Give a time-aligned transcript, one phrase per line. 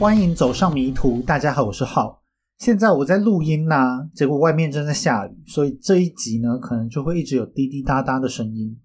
[0.00, 1.20] 欢迎走上迷途。
[1.20, 2.22] 大家好，我是浩。
[2.56, 8.80] 现在我在录音呐、结果外面正在下雨，所以这一集呢，可能就会一直有滴滴答答的声音。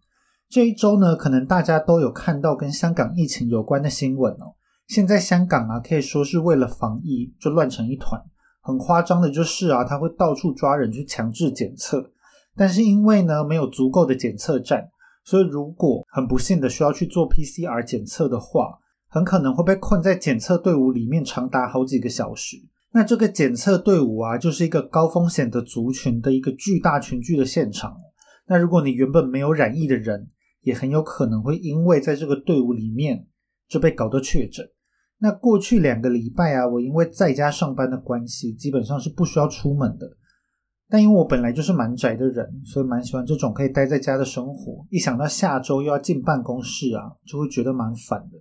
[0.50, 4.56] 这一周呢，可能大家都有看到跟香港疫情有关的新闻哦。
[4.88, 8.22] 现在香港啊，可以说是为了防疫就乱成一团。
[8.62, 12.12] 很夸张的就是啊，他会到处抓人去强制检测，
[12.58, 14.90] 但是因为呢没有足够的检测站，
[15.24, 18.80] 所以如果很不幸的需要去做 PCR 检测的话，
[19.16, 22.58] 很可能会被困在检测队伍里面长达好几个小时。
[22.92, 27.96] 那这个检测队伍啊，就是一个高风险的族群的一个巨大群聚的现场。
[28.46, 30.28] 那如果你原本没有染疫的人，
[30.64, 33.26] 也很有可能会因为在这个队伍里面
[33.70, 34.70] 就被搞得确诊。
[35.20, 40.06] 那过去两个礼拜啊，我因为在家上班的关系，基本上是不需要出门的。
[40.90, 44.86] 但因为我本来就是蛮宅的人，所以蛮喜欢这种可以待在家的生活。
[44.90, 48.38] 一想到下周又要进办公室啊，就会觉得蛮烦的。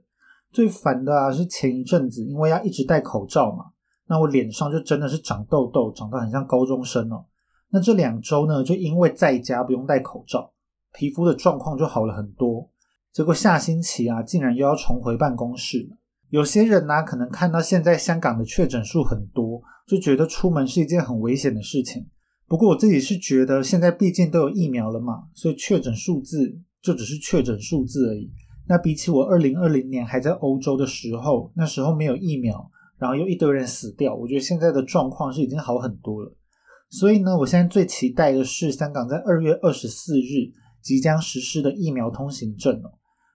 [0.55, 3.65] 最烦的啊是前一阵子，因为要一直戴口罩嘛，
[4.07, 7.25] 那我脸上就真的是长痘痘，长得很像高中生哦。
[7.71, 10.53] 那这两周呢，就因为在家不用戴口罩，
[10.93, 12.71] 皮肤的状况就好了很多。
[13.13, 15.97] 结果下星期啊，竟然又要重回办公室了。
[16.31, 22.07] 有些人呢、可能看到现在香港的确诊数很多，就觉得出门是一件很危险的事情。
[22.47, 28.31] 不过我自己是觉得，现在毕竟都有疫苗了嘛，所以确诊数字就只是确诊数字而已。
[28.67, 36.35] 那比起我二零二零年还在欧洲的时候，那时候没有疫苗，然后又一堆人死掉，我觉得现在的状况是已经好很多了。
[36.91, 42.93] 所以呢，我现在最期待的是香港在二月二十四日即将实施的疫苗通行证哦。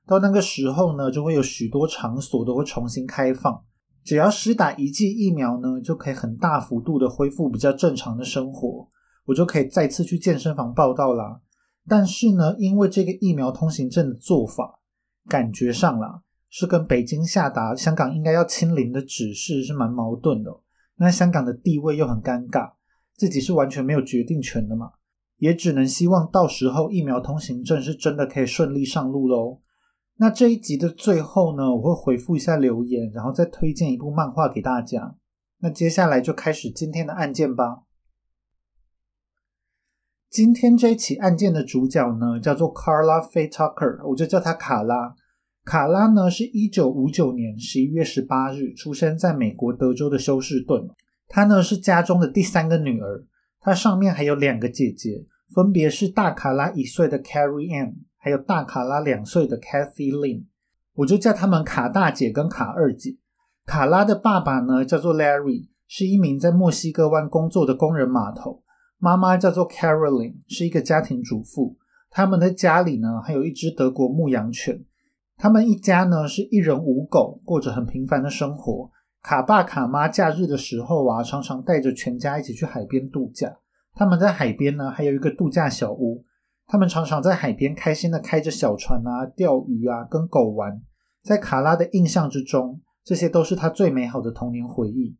[0.07, 3.61] 到那个时候呢，就会有许多场所都会重新开放，
[4.03, 8.87] 只要施打一剂疫苗呢，就可以很大幅度的恢复比较正常的生活，
[9.25, 11.41] 我就可以再次去健身房报道啦。
[11.87, 14.78] 但是呢，因为这个疫苗通行证的做法，
[15.29, 20.51] 感觉上啦是跟北京下达香港应该要清零的指示是蛮矛盾的。
[20.97, 22.73] 那香港的地位又很尴尬，
[23.15, 24.91] 自己是完全没有决定权的嘛，
[25.37, 29.61] 也只能希望到时候疫苗通行证是真的可以顺利上路喽。
[30.17, 35.15] 那这一集的最后呢，我会回复一下留言，然后再推荐一部漫画给大家。
[35.59, 37.83] 那接下来就开始今天的案件吧。
[40.29, 45.15] 今天这一起案件的主角呢，叫做 Carla Faye Tucker，我就叫她卡拉。
[45.69, 50.89] 卡拉呢是一九五九年十一月十八日出生在美国德州的休斯顿。
[51.27, 53.23] 她呢是家中的第三个女儿，
[53.59, 60.45] 她上面还有两个姐姐，分别是大卡拉一岁的 Carrie Ann，还有大卡拉两岁的 Kathy Lynn。
[60.95, 63.17] 我就叫他们卡大姐跟卡二姐。
[63.67, 68.63] 卡拉的爸爸呢叫做 Larry，是一名在墨西哥湾工作的工人码头。
[68.97, 71.77] 妈妈叫做 Caroline，是一个家庭主妇。
[72.09, 74.83] 他们的家里呢还有一只德国牧羊犬。
[75.41, 78.91] 他们一家呢是一人五狗，过着很平凡的生活。
[79.21, 83.55] 卡爸卡妈假日的时候啊，常常带着全家一起去海边度假。
[83.93, 86.25] 他们在海边呢还有一个度假小屋。
[86.67, 90.81] 他们常常在海边开心的开着小船啊，钓鱼啊，跟狗玩。
[91.23, 95.17] 在卡拉的印象之中，这些都是他最美好的童年回忆。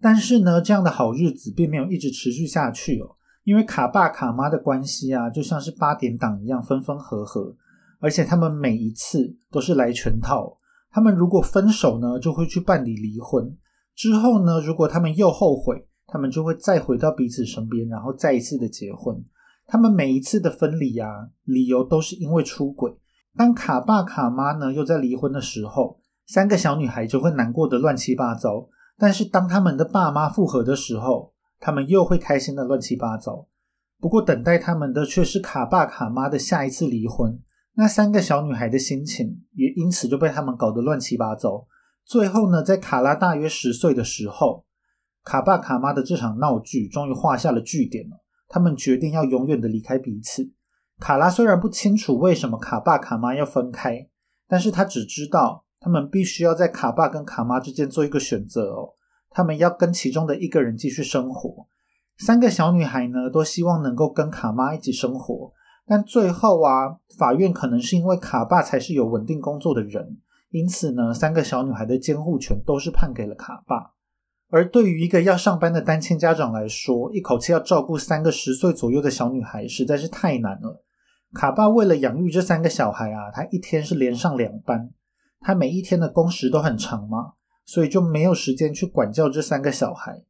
[0.00, 3.14] 但是呢，这样的好日子并没有一直持续下去哦，
[3.44, 7.56] 因为卡爸卡妈的关系啊，就像是八点档一样分分合合，
[8.04, 10.58] 而且他们每一次都是来全套。
[10.90, 13.56] 他们如果分手呢，就会去办理离婚；
[13.96, 19.24] 之后呢，如果他们又后悔，他们就会再回到彼此身边，然后再一次的结婚。
[19.66, 22.94] 他们每一次的分离啊，理由都是因为出轨。
[23.34, 28.68] 当卡爸卡妈呢又在离婚的时候，三个小女孩就会难过的乱七八糟。
[28.98, 33.46] 但是当他们的爸妈复合的时候，他们又会开心的乱七八糟。
[33.98, 37.40] 不过等待他们的却是卡爸卡妈的下一次离婚。
[37.76, 41.66] 那三个小女孩的心情也因此就被他们搞得乱七八糟。
[42.04, 44.64] 最后呢，在卡拉大约十岁的时候，
[45.24, 48.16] 卡爸卡妈的这场闹剧终于画下了句点了。
[48.48, 50.52] 他们决定要永远的离开彼此。
[51.00, 54.08] 卡拉虽然不清楚为什么卡爸卡妈要分开，
[54.46, 58.90] 但是他只知道他们必须要在卡爸跟卡妈之间做一个选择哦。
[59.30, 61.66] 他们要跟其中的一个人继续生活。
[62.18, 65.52] 三个小女孩呢，都希望能够跟卡妈一起生活，
[65.86, 70.18] 但最后啊，法院可能是因为卡爸才是有稳定工作的人，
[70.50, 73.92] 因此呢，三个小女孩的监护权都是判给了卡爸。
[74.50, 80.84] 而对于一个要上班的单亲家长来说，一口气要照顾三个十岁左右的小女孩实在是太难了。
[81.32, 84.90] 卡爸为了养育这三个小孩啊，他一天是连上两班，
[85.40, 87.32] 他每一天的工时都很长嘛，
[87.64, 90.22] 所以就没有时间去管教这三个小孩。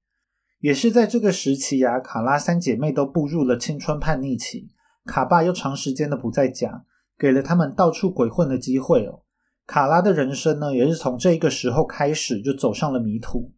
[0.61, 4.71] 也是在这个时期啊，卡拉三姐妹都步入了青春叛逆期，
[5.05, 6.85] 卡爸又长时间的不在家，
[7.19, 9.21] 给了他们到处鬼混的机会哦。
[9.67, 13.53] 卡拉的人生呢，也是从这个时候开始就走上了迷途。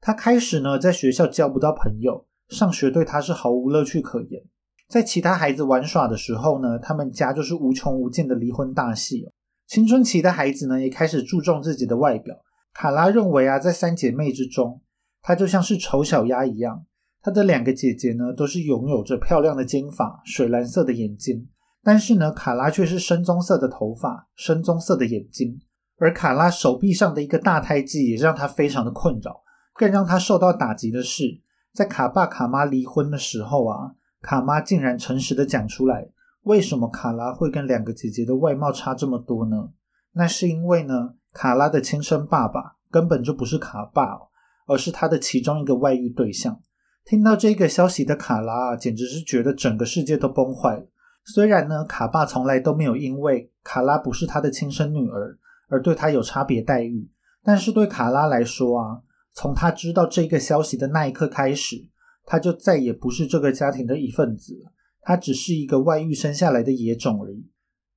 [0.00, 4.42] 他开始呢，在学校交不到朋友，上学对他是毫无乐趣可言。
[4.88, 9.32] 在其他孩子玩耍的时候呢，他们家就是无穷无尽的离婚大戏哦。
[9.66, 12.36] 青春期的孩子呢，也开始注重自己的外表。
[12.72, 14.82] 卡拉认为啊，在三姐妹之中，
[15.22, 16.84] 她就像是丑小鸭一样。
[17.24, 21.48] 她的两个姐姐呢，都是拥有着漂亮的金发、水蓝色的眼睛，
[21.82, 25.58] 但是呢，卡拉却是深棕色的头发、深棕色的眼睛。
[25.96, 29.42] 而卡拉手臂上的一个大胎记也让她非常的困扰。
[29.72, 31.40] 更让她受到打击的是，
[31.72, 36.10] 在卡爸卡妈离婚的时候啊，卡妈竟然诚实的讲出来，
[36.42, 39.70] 为什么卡拉会跟两个姐姐的外貌差这么多呢？
[40.12, 44.18] 那是因为呢，卡拉的亲生爸爸根本就不是卡爸，
[44.66, 46.60] 而是他的其中一个外遇对象。
[47.04, 50.86] 听到这个消息的卡拉，简直是觉得整个世界都崩坏了。
[51.26, 57.10] 虽然呢，卡爸从来都没有因为卡拉不是他的亲生女儿而对他有差别待遇，
[57.42, 59.02] 但是对卡拉来说啊，
[59.34, 61.76] 从他知道这个消息的那一刻开始，
[62.24, 64.72] 他就再也不是这个家庭的一份子了。
[65.02, 67.46] 他只是一个外遇生下来的野种而已。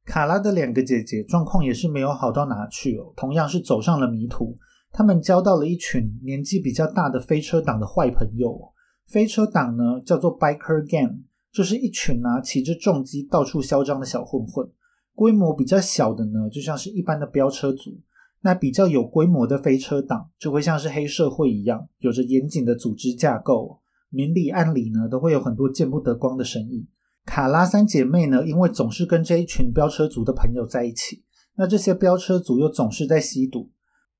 [0.05, 4.57] 卡拉的两个姐姐状况也是没有好到哪去哦，同样是走上了迷途。
[4.91, 8.73] 他们交到了一群年纪比较大的飞车党的坏朋友。
[9.07, 11.21] 飞车党呢，叫做 Biker Gang，
[11.51, 14.69] 就是一群啊骑着重机到处嚣张的小混混。
[15.15, 17.93] 规模比较小的呢，就像是一般的飙车族；
[18.41, 26.87] 那比较有规模的飞车党，就会像是黑社会一样，有着严谨的组织架构，明里暗里呢都会有很多见不得光的生意。
[27.25, 31.23] 卡拉三姐妹呢，因为总是跟这一群飙车族的朋友在一起，
[31.55, 33.71] 那这些飙车族又总是在吸毒。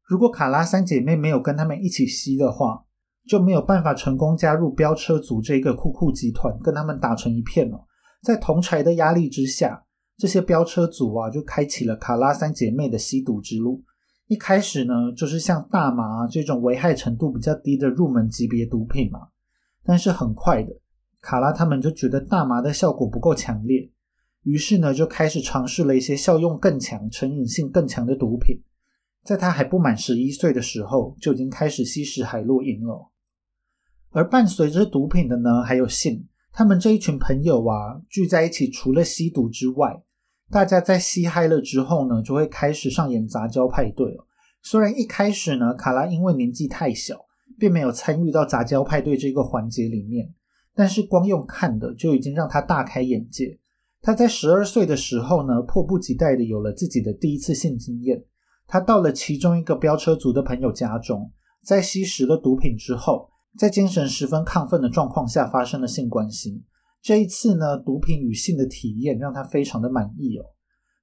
[0.04, 2.86] 如果卡拉三姐妹没有跟他们一起吸的话，
[3.28, 7.86] 就没有办法成功加入飙车族这个酷酷集团，跟他们打成一片了。
[8.24, 9.84] 在同柴的压力之下，
[10.18, 13.84] 这些飙车族啊，就开启了卡拉三姐妹的吸毒之路。
[14.28, 19.20] 一开始呢，就是像大麻这种危害程度比较低的入门级别毒品嘛。
[19.86, 20.74] 但是很快的，
[21.22, 23.90] 卡拉他们就觉得大麻的效果不够强烈，
[24.44, 28.62] 于是呢，就开始尝试了一些效用更强、成瘾性更强的毒品。
[29.24, 33.10] 在他还不满十一岁的时候，就已经开始吸食海洛因了。
[34.12, 36.28] 而伴随着毒品的呢，还有性。
[36.52, 40.02] 他们这一群朋友啊，聚在一起，除了吸毒之外，
[40.50, 44.26] 大家在吸嗨了之后呢，就会开始上演杂交派对了。
[44.64, 47.26] 虽然一开始呢，卡拉因为年纪太小，
[47.60, 50.34] 并没有参与到杂交派对这个环节里面，
[50.74, 53.60] 但是光用看的就已经让他大开眼界。
[54.02, 58.24] 他在十二岁的时候呢，迫不及待的有了自己的第一次性经验。
[58.66, 61.32] 他到了其中一个飙车族的朋友家中，
[61.64, 63.30] 在吸食了毒品之后。
[63.56, 66.64] 在精神十分亢奋的状况下发生了性关系。
[67.02, 70.46] 这一次呢，毒品与性的体验让他非常的满意哦。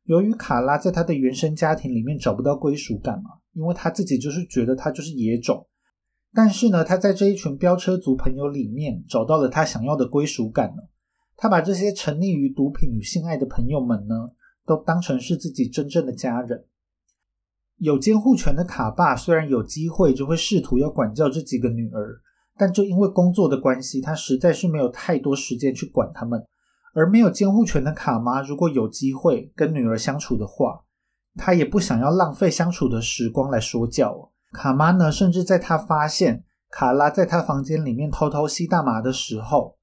[0.04, 5.66] 由于卡拉在他的原生家庭里面找不到归属感嘛，因为他自己就是觉得他就是野种。
[6.34, 10.90] 但是呢，他在这一群飙车族朋友里面找到了他想要的归属感了。
[11.36, 14.30] 他把这些沉溺于毒品与性爱的朋友们呢，
[14.66, 16.66] 都当成是自己真正的家人。
[17.78, 22.20] 有监护权的卡爸虽然有机会就会试图要管教这几个女儿。
[22.56, 26.44] 但就因为工作的关系，他实在是没有太多时间去管他们。
[26.94, 30.80] 而没有监护权的卡妈，如果有机会跟女儿相处的话，
[31.36, 34.30] 他也不想要浪费相处的时光来说教。
[34.52, 39.76] 卡妈呢，甚至在他发现卡拉在他房间里面偷偷吸大麻的时候，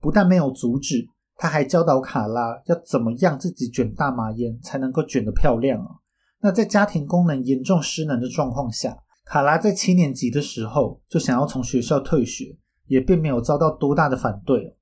[0.00, 6.00] 不但没有阻止，他还教导卡拉要怎么样自己卷大麻烟才能够卷得漂亮啊。
[6.40, 8.96] 那在家庭功能严重失能的状况下。
[9.24, 14.76] 卡拉在七年级的时候就想要从学校退学，也并没有遭到多大的反对。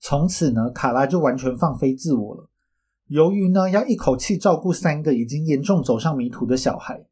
[0.00, 2.48] 从此呢，卡拉就完全放飞自我了。
[3.08, 7.04] 由于呢要一口气照顾三个已经严重走上迷途的小孩，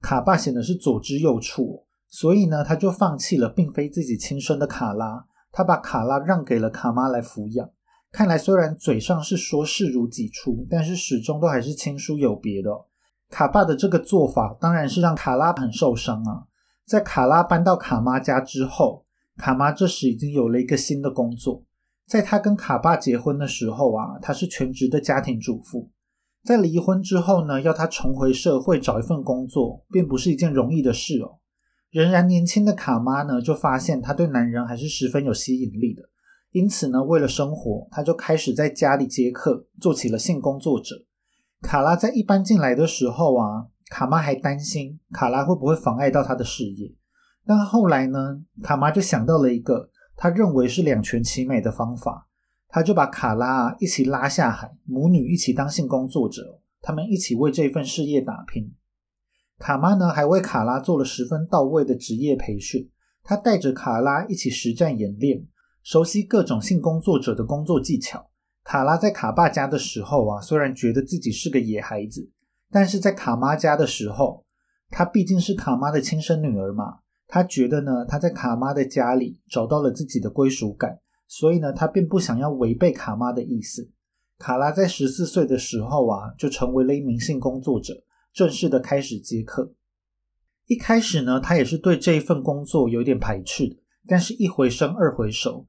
[0.00, 7.68] 卡爸显得是左支右绌，所以呢他就放弃了并非自己亲生的卡拉，他把卡拉让给了卡妈来抚养。
[8.12, 12.70] 看来虽然嘴上是说视如己出，但是始终都还是亲疏有别的。
[13.30, 16.44] 卡爸的这个做法当然是让卡拉很受伤啊。
[16.84, 19.06] 在卡拉搬到卡妈家之后，
[19.36, 21.62] 卡妈这时已经有了一个新的工作。
[22.08, 25.88] 在她跟卡爸结婚的时候啊，她是全职的家庭主妇。
[26.42, 31.38] 在离婚之后呢，要她重回社会找一份工作，并不是一件容易的事哦。
[31.90, 36.02] 仍然年轻的卡妈呢，就发现她对男人还是十分有吸引力的，
[36.50, 40.96] 因此呢，为了生活，她就开始在家里接客，做起了性工作者。
[41.62, 46.92] 卡拉在一搬进来的时候啊，卡妈还担心卡拉会不会妨碍到她的事业。
[47.46, 52.26] 但后来呢，卡妈就想到了一个她认为是两全其美的方法，
[52.68, 58.74] 她就把卡拉一起拉下海，母女一起当性工作者，他们一起为这份事业打拼。
[59.58, 62.88] 卡妈呢还为卡拉做了十分到位的职业培训，
[63.22, 65.46] 她带着卡拉一起实战演练，
[65.82, 68.29] 熟悉各种性工作者的工作技巧。
[68.62, 72.30] 卡拉在卡爸家的时候啊，虽然觉得自己是个野孩子，
[72.70, 74.44] 但是在卡妈家的时候，
[74.90, 83.90] 她毕竟是卡妈的亲生女儿嘛，她觉得呢，她在卡妈的家里找到了自己的归属感，所以呢，她并不想要违背卡妈的意思。
[84.38, 88.04] 卡拉在十四岁的时候啊，就成为了一名性工作者。
[88.32, 89.74] 正式的开始接客。
[90.66, 93.76] 一开始呢，他也是对这一份工作有点排斥的。
[94.06, 95.66] 但是，一回生二回熟，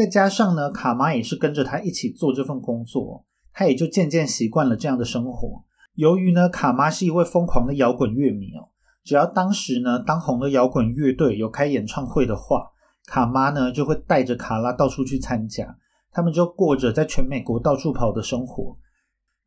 [0.00, 5.62] 再加上呢，卡妈也是跟着他一起做这份工作，他也就渐渐习惯了这样的生活。
[5.94, 8.70] 由于呢，卡妈是一位疯狂的摇滚乐迷哦，
[9.04, 12.70] 只要当时呢当红的摇滚乐队有开演唱会的话，
[13.08, 15.76] 卡妈呢就会带着卡拉到处去参加，
[16.10, 18.78] 他们就过着在全美国到处跑的生活。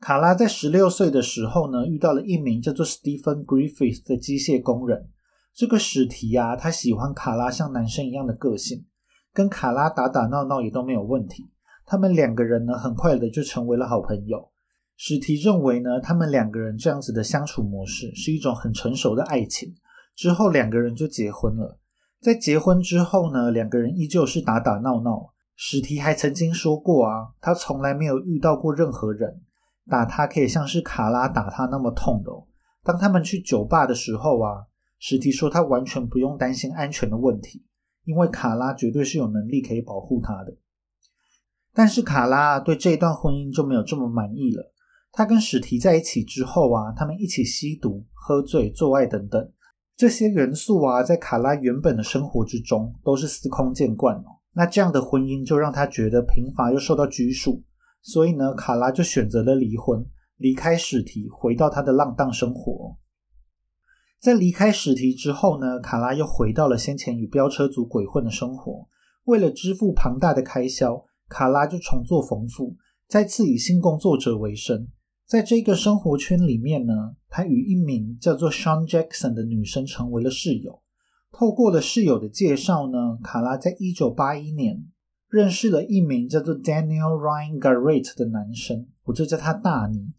[0.02, 5.10] 卡拉在十六岁的时候呢，遇到了一名叫做 Stephen Griffith 的机械工人。
[5.56, 8.86] 这个史提啊，他喜欢卡拉像男生一样的个性，
[9.34, 11.50] 跟卡拉打打闹闹也都没有问题。
[11.86, 14.52] 他们两个人呢，很快的就成为了好朋友。
[14.96, 19.74] 史提认为呢，他们两个人这样子的相处模式是一种很成熟的爱情。
[20.16, 21.80] 之后两个人就结婚了。
[22.22, 25.34] 在结婚之后呢，两个人依旧是打打闹闹。
[25.56, 29.42] 史提还曾经说过啊，他从来没有遇到过任何人。
[29.90, 32.32] 打他可以像是卡拉打他那么痛的。
[32.84, 34.66] 当他们去酒吧的时候啊，
[35.00, 37.66] 史提说他完全不用担心安全的问题，
[38.06, 40.56] 因为卡拉绝对是有能力可以保护他的。
[41.74, 44.72] 但是卡拉对这段婚姻就没有这么满意了。
[45.12, 49.52] 他跟史提在一起之后啊，他们一起吸毒、喝醉、做爱等等
[49.96, 54.26] 这些元素啊，在卡拉原本的生活之中都是司空见惯哦。
[54.54, 57.64] 那这样的婚姻就让他觉得贫乏又受到拘束。
[58.02, 60.06] 所以呢，卡拉就选择了离婚，
[60.38, 62.98] 离开史提，回到他的浪荡生活。
[64.24, 68.88] 在离开史提之后呢，卡拉又回到了先前与飙车族鬼混的生活。
[69.26, 72.78] 为了支付庞大的开销，卡拉就重做缝妇，
[73.10, 74.88] 再次以性工作者为生。
[75.28, 76.94] 在这个生活圈里面呢，
[77.28, 80.82] 他与一名叫做 Sean Jackson 的女生成为了室友。
[81.34, 84.86] 透过了室友的介绍呢，卡拉在一九八一年。
[85.28, 90.14] 认识了一名叫做 Daniel Ryan Garrett 的男生，我就叫他大尼。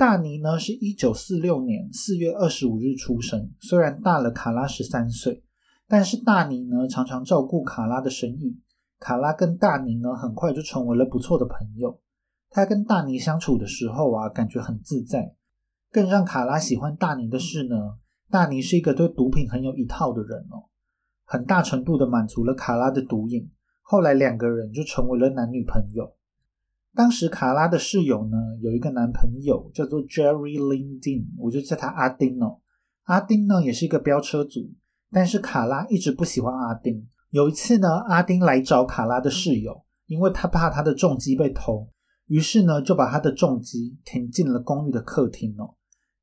[0.00, 5.44] 大尼呢是一九四六年四月二十五日出生，虽然大了卡拉十三岁，
[5.86, 8.58] 但是大尼呢常常照顾卡拉的生意。
[8.98, 12.00] 卡拉跟大尼呢很快就成为了不错的朋友。
[12.48, 15.34] 他跟大尼相处的时候啊，感觉很自在。
[15.92, 17.98] 更让卡拉喜欢大尼的是呢，
[18.30, 20.64] 大尼是一个对毒品很有一套的人哦，
[21.26, 23.50] 很大程度的满足了卡拉的毒瘾。
[23.82, 26.16] 后来两个人就成为了男女朋友。
[26.94, 32.58] 当时卡拉的室友呢有一个男朋友叫做 Jerry Lindin，我就叫他阿丁哦。
[33.04, 34.72] 阿丁呢也是一个飙车族，
[35.10, 37.08] 但是卡拉一直不喜欢阿丁。
[37.30, 41.88] 有一次呢，阿丁来找卡拉的室友，因为他怕他的重机被偷，
[42.26, 45.74] 于是呢就把他的重机停进了公寓的客厅哦。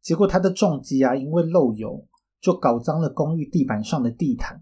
[0.02, 2.06] 结果他的重机啊因为漏油，
[2.42, 4.62] 就搞脏了公寓地板上的地毯。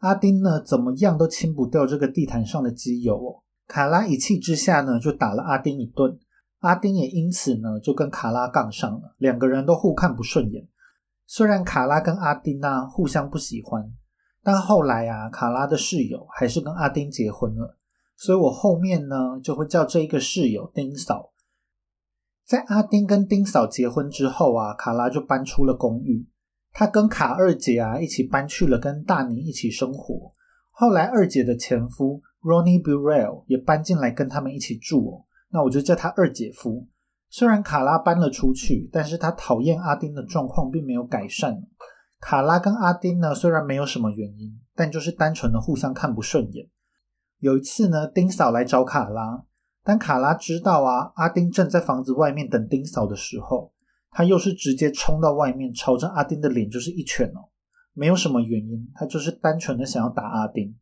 [0.00, 3.43] 阿丁呢，怎么样都清不掉这个地毯上的机油哦。
[3.66, 6.18] 卡拉一气之下呢，就打了阿丁一顿。
[6.60, 10.66] 阿丁也因此呢，就跟卡拉杠上了，两个人都互看不顺眼。
[11.26, 13.92] 虽然卡拉跟阿丁啊互相不喜欢，
[14.42, 17.76] 但后来啊，卡拉的室友还是跟阿丁结婚了。
[18.16, 21.32] 所以我后面呢，就会叫这一个室友丁嫂。
[22.46, 26.28] 在阿丁跟丁嫂结婚之后啊，卡拉就搬出了公寓。
[26.72, 30.32] 她跟卡二姐啊一起搬去了跟大尼一起生活。
[30.70, 35.24] 后来二姐的前夫 Ronnie Burrell 也搬进来跟他们一起住哦。
[35.50, 36.86] 那我就叫他二姐夫。
[37.30, 41.62] 虽然卡拉搬了出去，但是他讨厌阿丁的状况并没有改善。
[42.20, 46.68] 卡拉跟阿丁呢虽然没有什么原因，但就是单纯的互相看不顺眼。
[47.40, 49.44] 有一次呢，丁嫂来找卡拉，
[49.82, 53.72] 当卡拉知道啊阿丁正在房子外面等丁嫂的时候。
[54.16, 57.50] 他又是直接冲到外面，朝着阿丁的脸就是一拳哦，
[57.94, 60.72] 没有什么原因，他就是单纯的想要打阿丁。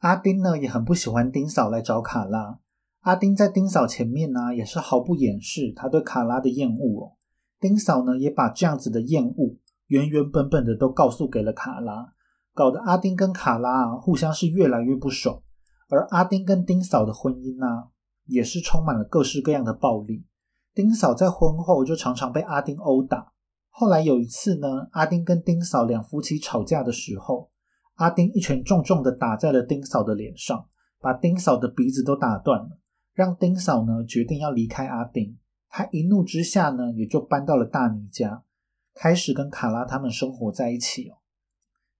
[0.00, 2.58] 阿丁呢也很不喜欢丁嫂来找卡拉，
[3.00, 7.12] 阿丁在丁嫂前面呢也是毫不掩饰他对卡拉的厌恶哦。
[7.60, 9.56] 丁嫂呢也把这样子的厌恶
[9.88, 12.14] 原原本本的都告诉给了卡拉，
[12.54, 15.42] 搞得阿丁跟卡拉啊互相是越来越不爽，
[15.90, 17.66] 而阿丁跟丁嫂的婚姻呢
[18.24, 20.24] 也是充满了各式各样的暴力。
[20.72, 23.32] 丁嫂在婚后就常常被阿丁殴打。
[23.68, 27.49] 后来有一次呢，阿丁跟丁嫂两夫妻吵架的时候，
[28.00, 30.66] 阿丁一拳重重的打在了丁嫂的脸上，
[31.00, 32.78] 把丁嫂的鼻子都打断了，
[33.12, 35.36] 让丁嫂呢决定要离开阿丁。
[35.68, 38.42] 他一怒之下呢，也就搬到了大尼家。
[38.94, 41.18] 开始跟卡拉他们生活在一起哦。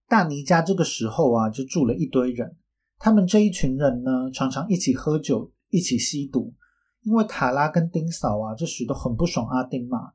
[0.07, 2.57] 大尼家这个时候啊，就住了一堆人，
[2.97, 6.55] 他们这一群人呢，常常一起喝酒，一起吸毒。
[7.03, 10.13] 因为卡拉跟丁嫂啊，这时都很不爽阿丁嘛。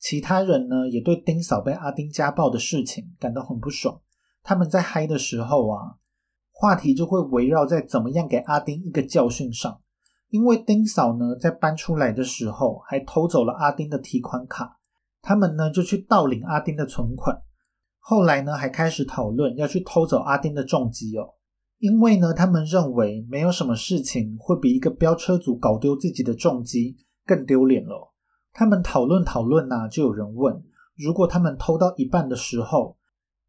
[0.00, 4.00] 其他人呢，也对丁嫂被阿丁家暴的事情感到很不爽。
[4.42, 5.96] 他们在嗨的时候啊，
[6.52, 9.80] 话题就会围绕在怎么样给阿丁一个教训上。
[10.30, 14.78] 因为丁嫂呢，在搬出来的时候还偷走了阿丁的提款卡，
[15.20, 17.42] 他们呢就去盗领阿丁的存款。
[17.98, 21.34] 后来呢，还开始讨论要去偷走阿丁的重机哦。
[21.78, 26.96] 因为呢，他们认为没有什么事情会比一个飙车族搞丢自己的重机
[27.26, 28.12] 更丢脸了。
[28.52, 30.62] 他们讨论讨论呐，就有人问：
[30.96, 32.96] 如果他们偷到一半的时候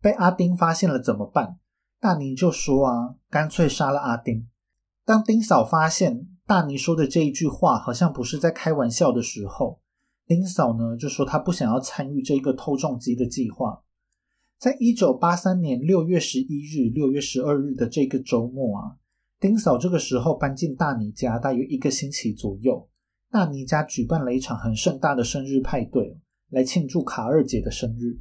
[0.03, 1.57] 被阿丁发现了怎么办？
[2.01, 4.49] 大尼就说啊，干脆杀了阿丁。
[5.05, 9.79] 当丁嫂发现大尼说的这一句话好像不是在开玩笑的时候，
[10.27, 13.81] 丁嫂呢就说她不想要参与这个偷重机的计划。
[14.59, 18.97] 在一九八三年六月十一日、六月十二日的这个周末啊，
[19.39, 22.89] 丁嫂这个时候搬进大尼家，大约一个星期左右。
[23.31, 26.17] 大尼家举办了一场很盛大的生日派对，
[26.49, 28.19] 来庆祝卡二姐的生日。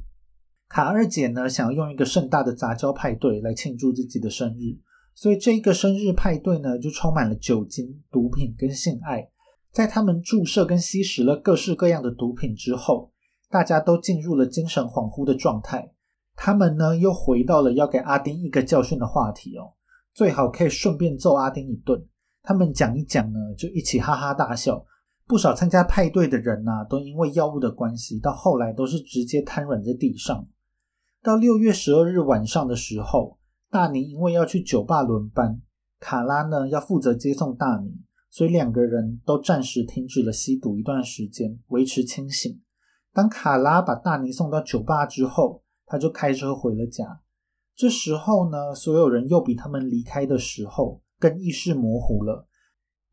[0.73, 4.75] 卡二姐呢，想要用一个盛大的杂交派对来庆祝自己的生日，
[5.13, 9.29] 所以这个生日派对呢，就充满了酒精、毒品跟性爱。
[9.71, 13.11] 在他们注射跟吸食了各式各样的毒品之后，
[13.51, 15.91] 大家都进入了精神恍惚的状态。
[16.35, 19.73] 他们呢又回到了要给阿丁一个教训的话题哦，
[20.15, 22.03] 最好可以顺便揍阿丁一顿。
[22.41, 24.83] 他们讲一讲呢，就一起哈哈大笑。
[25.27, 30.47] 不少参加派对的人呐，都因为药物的关系，到后来都是直接瘫软在地上。
[31.23, 33.37] 到六月十二日晚上的时候，
[33.69, 35.61] 大尼因为要去酒吧轮班，
[35.97, 37.95] 卡拉呢要负责接送大尼，
[38.29, 42.61] 所以两个人都暂时停止了吸毒一段时间，维持清醒。
[43.13, 47.21] 当卡拉把大尼送到酒吧之后，他就开车回了家。
[47.73, 52.49] 这时候呢，所有人又比他们离开的时候更意识模糊了。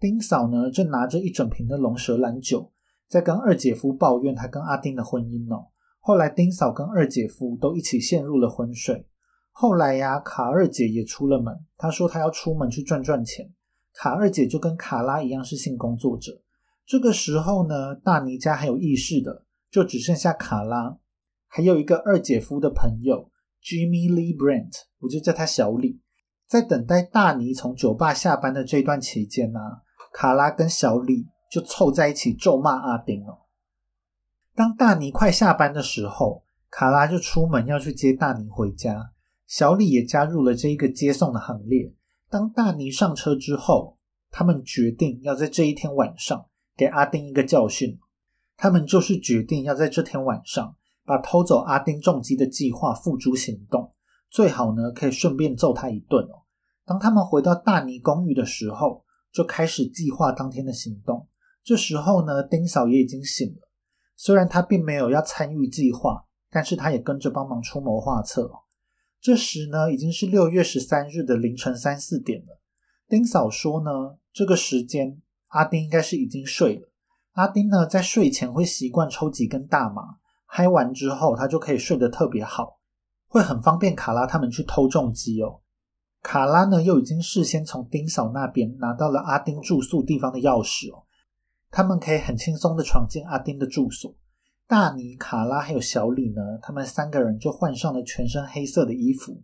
[0.01, 2.73] 丁嫂呢，正拿着一整瓶的龙舌兰酒，
[3.09, 5.69] 在跟二姐夫抱怨他跟阿丁的婚姻哦。
[6.01, 9.07] 后来丁嫂跟二姐夫都一起陷入了昏睡。
[9.53, 13.53] 后来呀，卡二姐也出了门，她说她要出门去赚赚钱。
[13.93, 16.41] 卡二姐就跟卡拉一样是性工作者。
[16.87, 20.97] 这个时候呢，大尼家还有意识的，就只剩下卡拉。
[21.47, 23.31] 还有一个二姐夫的朋友
[23.63, 26.01] Jimmy Lee Brent，我就叫他小李。
[26.47, 29.61] 在等待大尼从酒吧下班的这段期间呢，
[30.13, 33.40] 卡拉跟小李就凑在一起咒骂阿丁了。
[34.61, 39.11] 当大尼快下班的时候，卡拉就出门要去接大尼回家，
[39.47, 41.95] 小李也加入了这一个接送的行列。
[42.29, 43.97] 当大尼上车之后，
[44.31, 46.45] 他们决定要在这一天晚上
[46.77, 47.99] 给阿丁一个教训。
[48.59, 50.77] 他们就是决定要在这天晚上。
[51.07, 53.91] 把偷走阿丁重机的计划付诸行动，
[54.29, 56.43] 最好呢可以顺便揍他一顿哦。
[56.85, 61.27] 当他们回到大尼公寓的时候，就开始计划当天的行动。
[61.65, 63.70] 这时候呢，丁嫂也已经醒了，
[64.23, 68.53] 虽然他并没有要参与计划，但是他也跟着帮忙出谋划策。
[69.19, 72.61] 这时呢，已经是六月十三日的凌晨三四点了。
[73.09, 76.93] 丁嫂说呢，这个时间阿丁应该是已经睡了。
[77.33, 80.03] 阿丁呢，在睡前会习惯抽几根大麻。
[80.45, 82.79] 嗨完之后，他就可以睡得特别好，
[83.27, 85.63] 会很方便卡拉他们去偷重机哦。
[86.21, 91.05] 卡拉呢，又已经事先从丁嫂那边拿到了阿丁住宿地方的钥匙哦，
[91.71, 94.15] 他们可以很轻松的闯进阿丁的住所。
[94.67, 99.43] 大尼、卡拉还有小李呢，他们三个人就换上了全身黑色的衣服，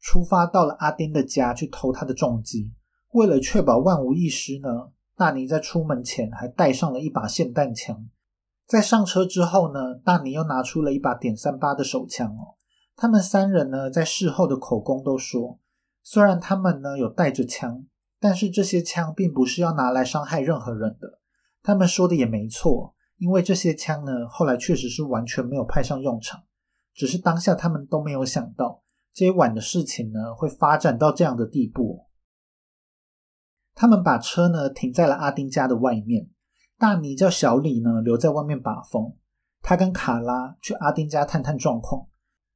[0.00, 2.72] 出发到了阿丁的家去偷他的重机。
[3.12, 4.68] 为了确保万无一失呢，
[5.16, 8.08] 大尼在出门前还带上了一把霰弹枪。
[8.66, 12.54] 在上车之后呢，大尼又拿出了一把点三八的手枪哦。
[12.94, 15.58] 他们三人呢，在事后的口供都说，
[16.02, 17.86] 虽然他们呢有带着枪，
[18.20, 21.17] 但是这些枪并不是要拿来伤害任何人的。
[21.68, 26.42] 他们说的也没错，因为这些枪呢，后来确实是完全没有派上用场。
[26.94, 32.06] 只是当下他们都没有想到，这一晚的事情呢，会发展到这样的地步。
[33.74, 36.30] 他们把车呢停在了阿丁家的外面。
[36.78, 39.14] 大尼叫小李呢留在外面把风，
[39.60, 42.06] 他跟卡拉去阿丁家探探状况。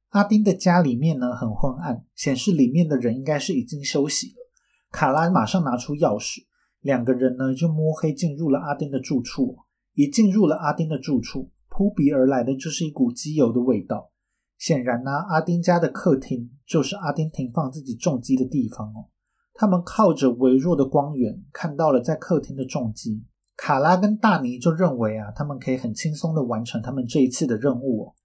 [0.09, 4.49] 阿丁的家里面呢很昏暗，显示里面的人应该是已经休息了。
[4.89, 6.47] 卡拉马上拿出钥匙，
[6.83, 9.57] 两个人呢就摸黑进入了阿丁的住处。
[9.95, 14.09] 一进入了阿丁的住处，扑鼻而来的就是一股机油的味道。
[14.57, 19.09] 显然呢，阿丁家的客厅就是阿丁停放自己重机的地方哦。
[19.53, 23.23] 他们靠着微弱的光源看到了在客厅的重机。
[23.55, 28.15] 卡拉跟大尼就认为啊，他们可以很轻松的完成他们这一次的任务哦。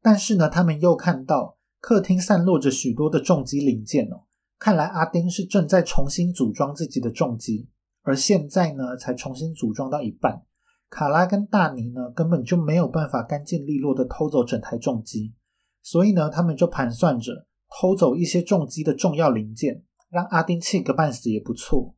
[0.00, 4.26] 但是呢，他们又看到客厅散落着许多的重机零件哦，
[4.60, 7.68] 看来阿丁是正在重新组装自己的重机，
[8.04, 10.42] 而现在呢，才重新组装到一半。
[10.90, 15.34] 卡拉跟大尼呢，根本就没有办法干净利落的偷走整台重机，
[15.82, 21.96] 所以呢，他们就盘算着偷走一些重机的重要零件，让阿丁气个半死也不错。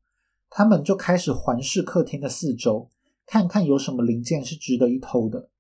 [0.49, 2.89] 他们就开始环视客厅的四周，
[3.27, 5.51] 看看有什么零件是值得一偷的。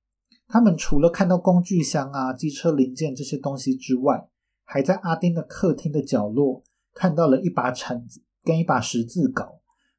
[0.46, 4.28] 他们除了看到工具箱啊、机车零件这些东西之外，
[4.64, 6.62] 还在阿丁的客厅的角落
[6.94, 9.55] 看到了一把铲子跟一把十字镐。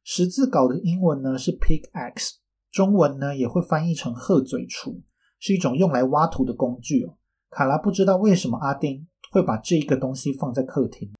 [0.09, 2.35] 十字镐的英文呢是 pickaxe，
[2.71, 5.01] 中文呢也会翻译成鹤嘴锄，
[5.37, 7.17] 是一种用来挖土的工具哦。
[7.49, 11.11] 卡拉不知道为什么阿丁会把这一个东西放在客厅，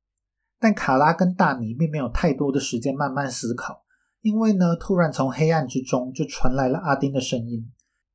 [0.57, 3.83] 但卡拉跟大尼并没有太多的时间慢慢思考，
[4.21, 7.69] 因为呢，突然从黑暗之中就传来了阿丁的声音。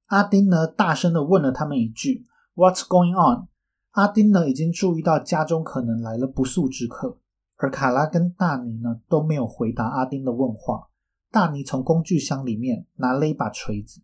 [0.06, 3.48] 阿丁呢，大声的问了他们一句：“What's going on？”
[3.92, 7.18] 阿丁呢，已经注意到家中可能来了不速之客，
[7.62, 10.88] 而卡拉跟大尼呢，都没有回答阿丁的问话。
[11.30, 14.02] 大尼从工具箱里面拿了一把锤子，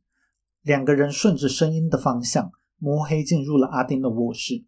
[0.62, 4.64] 两个人顺着声音的方向摸黑进入了阿丁的卧室。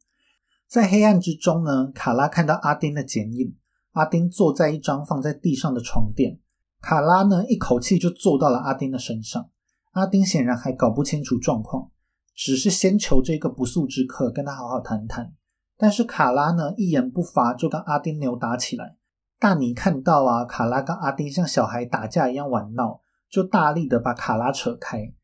[0.66, 3.54] 在黑暗之中呢，卡拉看到阿丁的剪影。
[3.92, 6.40] 阿丁坐在一张放在地上的床垫，
[6.80, 9.50] 卡拉呢，一口气就坐到了阿丁的身上。
[9.92, 11.92] 阿丁显然还搞不清楚状况，
[12.34, 15.32] 只是先求这个不速之客跟他好好谈谈。
[15.80, 18.96] 但是卡拉呢，一言不发就跟阿丁扭打起来。
[19.38, 25.14] 大尼看到啊，卡拉跟阿丁像小孩打架一样玩闹，就大力的把卡拉扯开。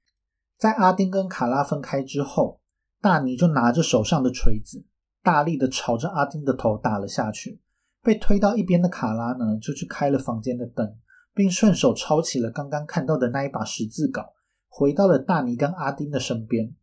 [0.57, 2.63] 在阿丁跟卡拉分开之后，
[3.03, 4.87] 大尼就拿着手上的锤子，
[5.23, 7.61] 大力的朝着阿丁的头打了下去。
[8.03, 10.97] 被推到一边的卡拉呢，就去开了房间的灯，
[11.35, 14.25] 并顺手抄起了刚刚看到的那一把十字镐。
[14.69, 16.75] 回到了大尼跟阿丁的身边。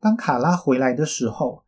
[0.00, 1.64] 当卡拉回来的时候，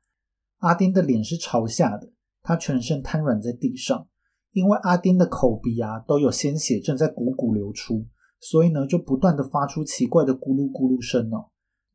[0.59, 2.11] 阿丁的脸是朝下的，
[2.43, 4.07] 他全身瘫软在地上。
[4.53, 8.07] 因为阿丁的口鼻啊都有鲜血正在汩汩流出，
[8.41, 11.51] 所以呢就不断的发出奇怪的咕噜咕噜声哦，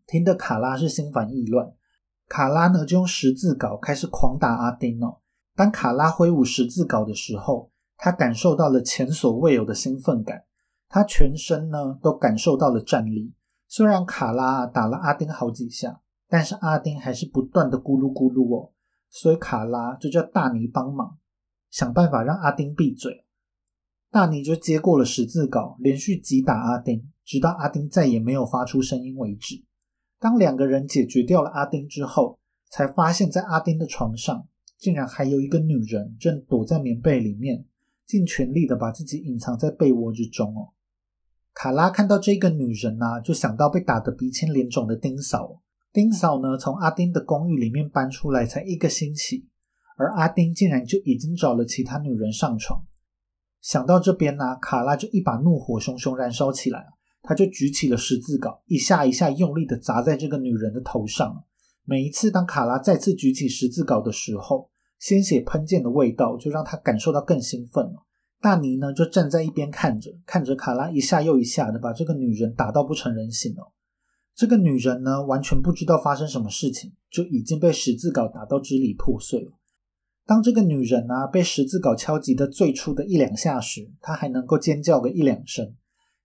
[0.05, 1.73] 听得卡拉是心烦意乱。
[2.29, 5.17] 卡拉呢就用十字镐开始狂打阿丁哦。
[5.55, 10.43] 当卡拉挥舞十字镐的时候，他感受到了前所未有的兴奋感，
[10.87, 13.33] 他全身呢都感受到了战力。
[13.67, 15.99] 虽然卡拉打了阿丁好几下，
[16.33, 18.71] 但是阿丁还是不断的咕噜咕噜哦，
[19.07, 21.19] 所以卡拉就叫大尼帮忙，
[21.69, 23.23] 想办法让阿丁闭嘴。
[24.09, 29.63] 大尼就接过了十字镐，连续击打阿丁，直到阿丁再也没有发出声音为止。
[30.19, 34.47] 当两个人解决掉了阿丁之后，才发现，在阿丁的床上
[34.79, 37.63] 竟然还有一个女人正躲在棉被里面，
[38.07, 40.73] 尽全力的把自己隐藏在被窝之中哦。
[41.53, 45.59] 卡拉看到这个女人啊，就想到被打得鼻青脸肿的丁嫂。
[45.93, 49.47] 丁嫂呢，从阿丁的公寓里面搬出来才一个星期，
[49.95, 52.83] 而阿丁竟然就已经找了其他女人上床。
[53.61, 56.87] 想到这边呢，卡拉就一把怒火熊熊燃烧起来
[57.21, 61.43] 他就举起了十字镐，一下一下用力的砸在这个女人的头上。
[61.85, 68.03] 每一次当卡拉再次举起十字镐的时候，鲜血喷溅的味道就让他感受到更兴奋了。
[68.41, 73.72] 大尼呢，就站在一边看着，看着卡拉一下又一下的把这个女人打到不成人形了。
[74.35, 79.51] 这个女人呢，完全不知道发生什么事情，就已经被十字镐打到支离破碎了。
[80.25, 85.75] 当这个女人呢被十字镐敲击的最初的一两下时，她还能够尖叫个一两声，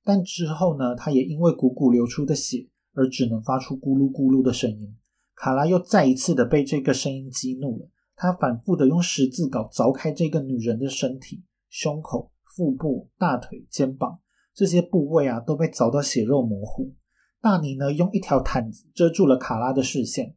[0.05, 4.97] 但之后呢，她也因为股骨流出的血而只能发出咕噜咕噜的声音。
[5.35, 11.43] 卡拉又再一次的被这个声音激怒了，他反复的用十字镐凿开这个女人的身体。
[11.69, 14.19] 胸口、腹部、大腿、肩膀
[14.55, 16.95] 这些部位啊，都被凿到血肉模糊。
[17.41, 20.35] 大尼呢，用一条毯子遮住了卡拉的视线。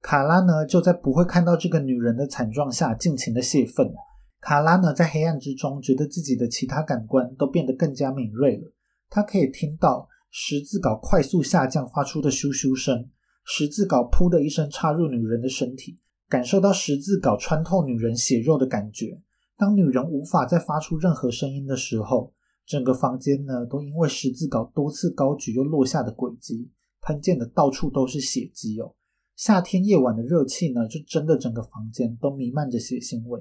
[0.00, 3.92] 卡拉呢，就在不会看到这个女人的惨状下，尽情的泄愤。
[4.40, 8.72] 卡拉呢，在黑暗之中，觉得自己的其他感官都变得更加敏锐了。
[9.10, 13.10] 他可以听到十字镐快速下降发出的咻咻声，
[13.44, 15.98] 十字镐噗的一声插入女人的身体，
[16.28, 19.20] 感受到十字镐穿透女人血肉的感觉。
[19.56, 22.32] 当女人无法再发出任何声音的时候，
[22.68, 28.94] 整个房间呢都因为十字镐多次高举又落下的轨迹，喷溅的到处都是血迹哦。
[29.36, 33.40] 夏天夜晚的热气呢，就真的整个房间都弥漫着血腥味。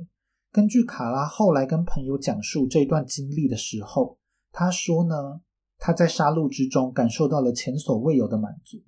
[0.53, 4.17] 根据卡拉后来跟朋友讲述这段经历的时候，
[4.53, 5.41] 他说呢，
[5.77, 8.81] 他在杀戮之中感受到了前所未有的满足。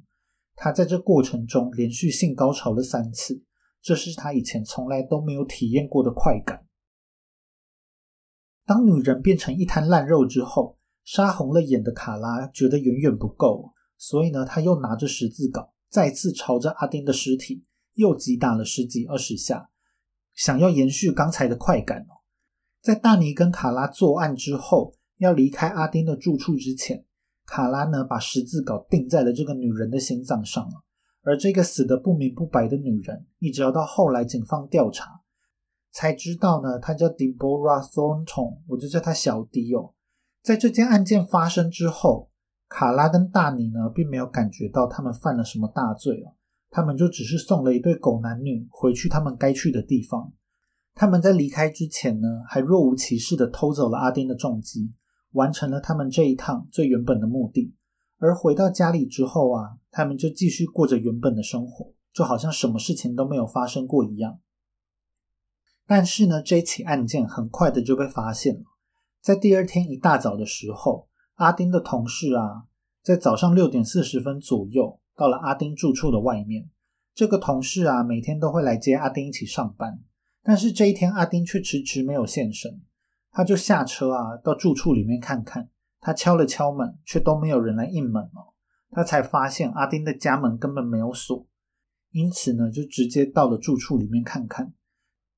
[0.56, 3.43] 他在这过程中连续性高潮了三次，
[3.82, 6.65] 这是他以前从来都没有体验过的快感。
[8.69, 19.71] 当女人变成一滩烂肉之后，杀红了眼的卡拉觉得远远不够，所以呢，他又拿着十字镐，再次朝着阿丁的尸体又击打了十几二十下，
[20.36, 22.21] 想要延续刚才的快感哦。
[22.79, 27.03] 在大尼跟卡拉作案之后，要离开阿丁的住处之前，
[27.47, 30.84] 卡拉呢把十字镐钉在了这个女人的心脏上了。
[31.23, 35.21] 而这个死的不明不白的女人，一直要到后来警方调查，
[35.91, 39.93] 才知道呢，他叫 Deborah Thornton，我就叫他小迪哦。
[40.41, 42.30] 在这件案件发生之后，
[42.67, 46.36] 卡拉跟大尼呢，并没有感觉到他们犯了什么大罪哦，
[46.69, 50.32] 他们就只是送了一对狗男女回去他们该去的地方。
[50.95, 54.93] 他们在离开之前呢，还若无其事的偷走了阿丁的重机，
[55.32, 57.73] 完成了他们这一趟最原本的目的。
[58.17, 64.39] 而回到家里之后啊，他们就继续过着原本的生活，就好像什么事情都没有发生过一样。
[65.89, 68.62] 但是呢，这起案件很快的就被发现了。
[69.23, 72.65] 在第二天一大早的时候，阿丁的同事啊，
[73.02, 76.69] 在早上六点四十分左右到了阿丁住处的外面。
[77.15, 79.99] 这个同事啊，每天都会来接阿丁一起上班。
[80.43, 82.80] 但是这一天，阿丁却迟迟没有现身，
[83.32, 85.69] 他就下车啊，到住处里面看看。
[85.99, 88.54] 他敲了敲门，却都没有人来应门哦。
[88.91, 91.47] 他才发现阿丁的家门根本没有锁，
[92.12, 94.71] 因此呢，就直接到了住处里面看看。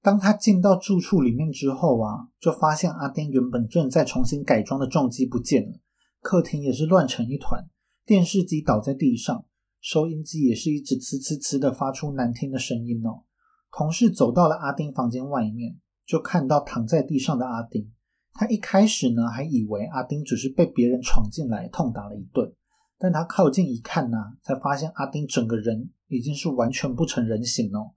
[0.01, 5.79] 当他进到住处里面之后啊，就发现阿丁原本正在重新改装的重机不见了，
[6.21, 7.69] 客厅也是乱成一团，
[8.05, 9.45] 电视机倒在地上，
[9.79, 13.23] 收音机也是一直呲呲呲的发出难听的声音哦。
[13.71, 17.91] 同事走到了阿丁房间外面，就看到躺在地上的阿丁。
[18.33, 22.51] 他一开始呢，还以为阿丁只是被别人闯进来痛打了一顿，
[22.97, 27.93] 但他靠近一看呢，才发现阿丁整个人已经是完全不成人形哦。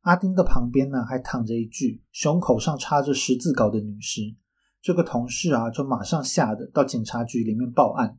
[0.00, 4.34] 阿丁的旁边呢，还躺着一具胸口上插着十字镐的女尸。
[4.80, 8.18] 这个同事啊，就马上吓得到警察局里面报案。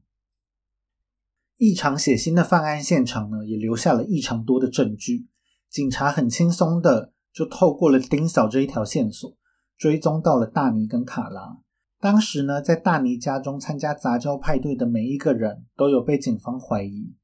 [1.57, 5.27] 异常血腥的犯案现场呢，也留下了异常多的证据。
[5.69, 9.35] 警察很轻松的就透过了丁嫂这一条线索。
[9.77, 11.57] 追踪到了大尼跟卡拉。
[11.99, 17.15] 当时呢，在大尼家中参加杂交派对的每一个人都有被警方怀疑，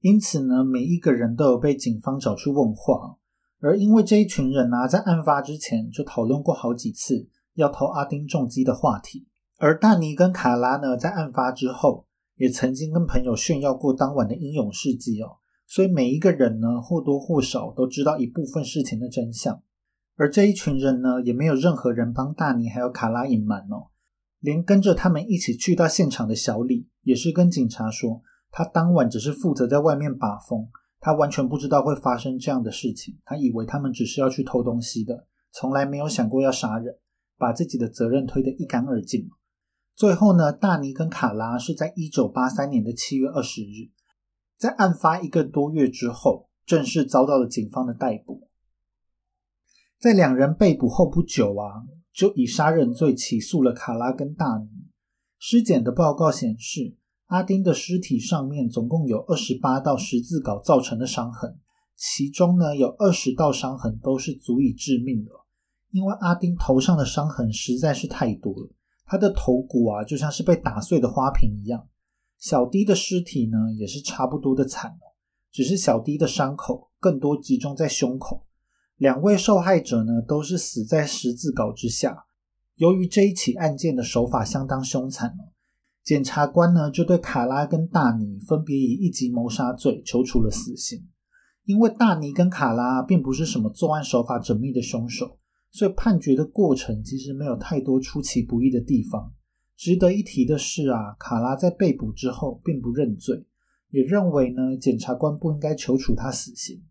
[0.00, 3.16] 因此呢，每一个人都有被警方找去问话。
[3.62, 9.28] 而因为这一群人呢，在案发之前就讨论过好几次要偷阿丁重机的话题。
[9.58, 15.38] 而大尼跟卡拉呢，在案发之后也曾经跟朋友炫耀过当晚的英勇事迹哦。
[15.64, 19.62] 所以每一个人呢，或多或少都知道一部分事情的真相。
[20.16, 23.88] 而这一群人呢，也没有任何人帮大尼还有卡拉隐瞒哦。
[24.40, 28.20] 连跟着他们一起去到现场的小李，也是跟警察说，
[28.50, 30.68] 他当晚只是负责在外面把风，
[31.02, 33.18] 他完全不知道会发生这样的事情。
[33.24, 36.96] 他以为他们只是要去偷东西的，从来没有想过要杀人，
[37.36, 39.28] 把自己的责任推得一干二净。
[39.96, 43.90] 最后呢，大尼跟卡拉是在一九八三年的七月二十日，
[44.56, 48.48] 在案发一个多月之后，正式遭到了警方的逮捕。
[49.98, 54.68] 在两人被捕后不久啊，就以杀人罪起诉了卡拉跟大尼。
[55.38, 56.96] 尸检的报告显示，
[57.32, 61.58] 阿丁的尸体上面总共有二十八道十字镐造成的伤痕，
[61.96, 65.30] 其中呢有二十道伤痕都是足以致命的。
[65.92, 68.70] 因为阿丁头上的伤痕实在是太多了，
[69.06, 71.88] 他的头骨啊就像是被打碎的花瓶一样。
[72.38, 75.16] 小迪的尸体呢也是差不多的惨哦，
[75.50, 78.44] 只是小迪的伤口更多集中在胸口。
[78.96, 82.26] 两位受害者呢，都是死在十字镐之下。
[82.74, 85.51] 由于这一起案件的手法相当凶残哦，
[86.04, 91.06] 检察官呢就对卡拉跟大尼分别以一级谋杀罪求处了死刑。
[91.64, 95.38] 因为大尼跟卡拉并不是什么作案手法缜密的凶手，
[95.70, 99.32] 所以判决的过程其实没有太多出其不意的地方。
[99.76, 103.46] 值得一提的是啊，卡拉在被捕之后并不认罪，
[103.90, 106.82] 也认为呢检察官不应该求处他死刑。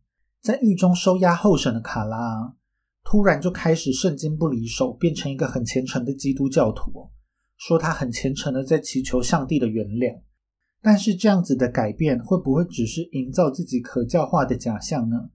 [0.42, 2.56] 在狱中收押候审的卡拉，
[3.04, 7.10] 突然就开始圣经不离手，变成一个很虔诚的基督教徒，
[7.62, 10.20] 说他很虔诚的在祈求上帝的原谅。
[10.82, 15.30] 但是这样子的改变，会不会只是营造自己可教化的假象呢？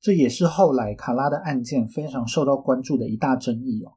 [0.00, 3.94] 这也是后来卡拉的案件非常受到关注的一大争议哦。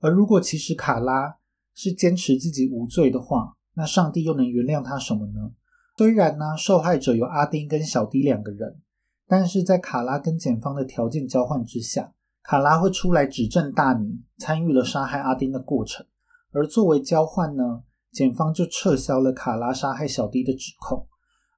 [0.00, 1.38] 而如果其实卡拉
[1.74, 5.52] 是坚持自己无罪的话，那上帝又能原谅他什么呢？
[5.96, 8.82] 虽然呢，受害者有阿丁跟小迪两个人。
[9.26, 16.04] 但是在卡拉跟检方的条件交换之下，卡拉会出来指证大尼参与了杀害阿丁的过程，
[16.52, 21.06] 而作为交换呢，检方就撤销了卡拉杀害小迪的指控，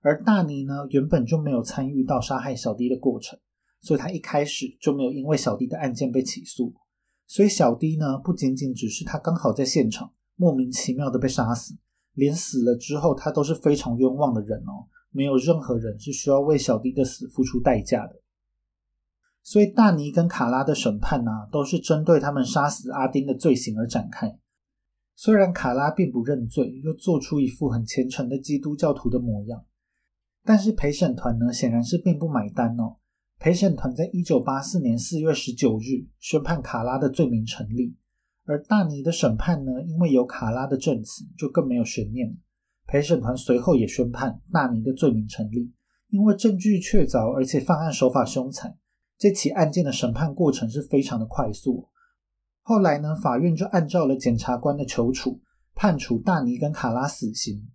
[0.03, 3.39] 而大尼呢原本就没有参与到杀害小迪的过程，
[3.81, 6.73] 所以他一开始就没有因为小迪的案件被起诉，
[7.27, 11.75] 所以小迪呢不仅仅只是他刚好在现场莫名其妙的被杀死，
[12.15, 14.87] 连死了之后他都是非常冤枉的人哦。
[15.11, 18.21] 没有任何人是需要为小迪的死付出代价的。
[19.45, 24.39] 所以大尼跟卡拉的审判呢，都是针对他们杀死阿丁的罪行而展开。
[25.17, 29.65] 虽然卡拉并不认罪，又做出一副很虔诚的基督教徒的模样，
[30.45, 32.97] 但是陪审团呢，显然是并不买单哦。
[33.39, 37.97] 陪审团在一九八四年四月十九日宣判卡拉的罪名成立，
[38.45, 42.37] 而大尼的审判呢，因为有卡拉的证词，就更没有悬念。
[42.87, 45.73] 陪审团随后也宣判大尼的罪名成立，
[46.11, 48.77] 因为证据确凿，而且犯案手法凶残。
[49.17, 51.89] 这起案件的审判过程是非常的快速。
[52.67, 55.39] 后来呢，法院就按照了检察官的求处，
[55.75, 57.69] 判处大尼跟卡拉死刑。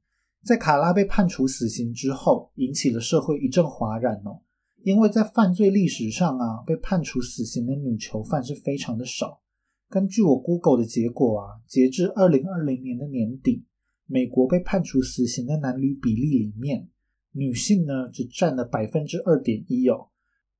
[0.44, 4.42] 在卡拉被判处死刑之后，引起了社会一阵哗然哦。
[4.82, 9.42] 因为在犯罪历史上啊，被判处死刑的女囚犯是非常的少。
[9.90, 13.66] 根据我 Google 的结果啊，截至二零二零年的年底，
[14.08, 16.90] 美国被判处死刑的男女比例里面，
[17.34, 20.08] 女性呢只占了百分之二点一哦。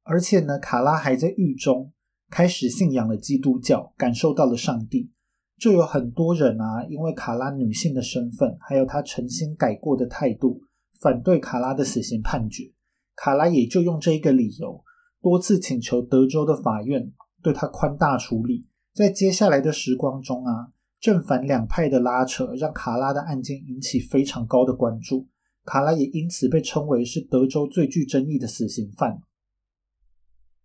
[0.04, 1.92] 而且呢，卡拉还在狱中
[2.30, 5.12] 开始信仰了基督教，感受到了上帝。
[5.58, 10.62] 就有很多人啊，因为卡拉女性的身份，还有她诚心改过的态度，
[11.02, 12.72] 反对卡拉的死刑判决。
[13.16, 14.82] 卡拉也就用这一个理由，
[15.22, 17.12] 多次请求德州的法院
[17.44, 18.66] 对他宽大处理。
[18.94, 25.28] 在接下来的时光中啊，正反两派的拉扯让卡拉的案件引起非常高的关注。
[25.66, 29.22] 卡拉也因此被称为是德州最具争议的死刑犯。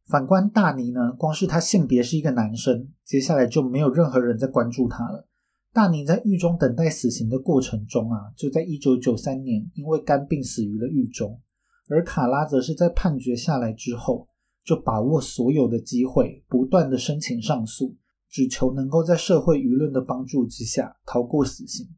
[0.07, 5.27] 反观大尼呢，光是他性别是一个男生，接下来就没有任何人在关注他了。
[5.73, 11.41] 大尼在狱中等待死刑的过程中啊，就在一九九三年因为肝病死于了狱中。
[11.89, 14.29] 而卡拉则是在判决下来之后，
[14.65, 17.97] 就把握所有的机会，不断的申请上诉，
[18.31, 21.89] 只求能够在社会舆论的帮助之下逃过死刑。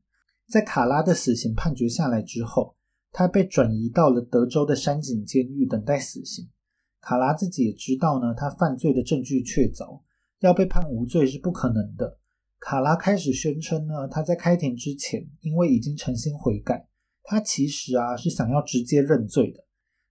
[0.48, 2.76] 在卡拉的死刑判决下来之后，
[3.12, 6.48] 他被转移到了德州的山景监狱等待死刑。
[7.00, 10.00] 卡拉自己也知道呢，他犯罪的证据确凿，
[10.40, 12.18] 要被判无罪是不可能的。
[12.58, 16.88] 卡拉开始宣称呢，他在开庭之前，因为已经诚心悔改，
[17.22, 19.64] 他其实啊是想要直接认罪的。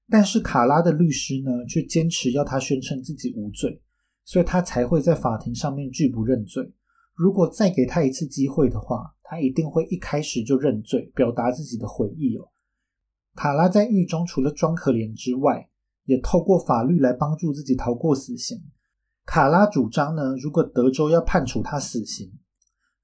[0.08, 3.82] 但是卡拉的律师呢，却坚持要他宣称自己无罪，
[4.24, 6.72] 所以他才会在法庭上面拒不认罪。
[7.14, 12.48] 如果再给他一次机会的话，他一定会一开始就认罪，表达自己的悔意哦。
[13.34, 15.68] 卡拉在狱中除了装可怜之外，
[16.06, 18.64] 也透过法律来帮助自己逃过死刑。
[19.26, 22.32] 卡拉主张呢，如果德州要判处他死刑，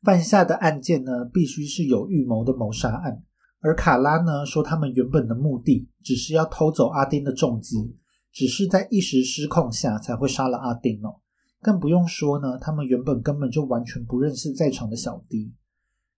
[0.04, 3.24] 犯下的案件呢，必须是有预谋的谋杀案。
[3.60, 7.96] 而卡拉呢说，他们原本的目的只是要偷走阿丁的重机，
[8.32, 11.18] 只是在一时失控下才会杀了阿丁哦。
[11.62, 15.54] 更不用说呢，他们原本根本就完全不认识在场的小弟。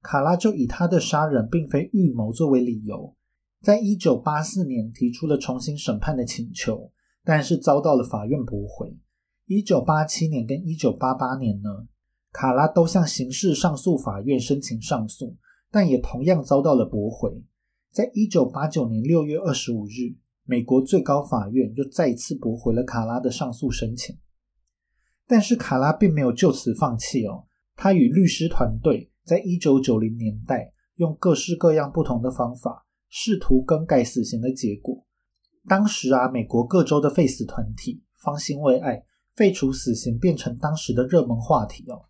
[0.02, 3.14] 卡拉就以他的杀人并非预谋作为理由，
[3.64, 6.92] 在一九八四年提出了重新审判的请求，
[7.24, 8.96] 但是遭到了法院驳回。
[9.48, 11.70] 一九八七年跟一九八八年呢，
[12.32, 15.36] 卡拉都向刑事上诉法院申请上诉。
[15.72, 17.44] 但也同样遭到了驳回。
[17.92, 24.16] 在一九八九年六月二十五日，美国最高法院又再次驳回了卡拉的上诉申请。
[25.26, 35.06] 但是卡拉并没有就此放弃哦，他与律师团队在一九九零年代用各式各样不同的方法，试图更改死刑的结果。
[35.68, 39.04] 当时啊，美国各州的废死团体方兴未艾，
[39.36, 42.06] 废除死刑变成当时的热门话题哦。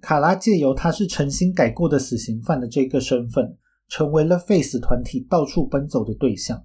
[0.00, 3.56] 卡拉借由他是诚心改过的死刑犯的这个身份，
[3.88, 6.64] 成为了废死团体到处奔走的对象。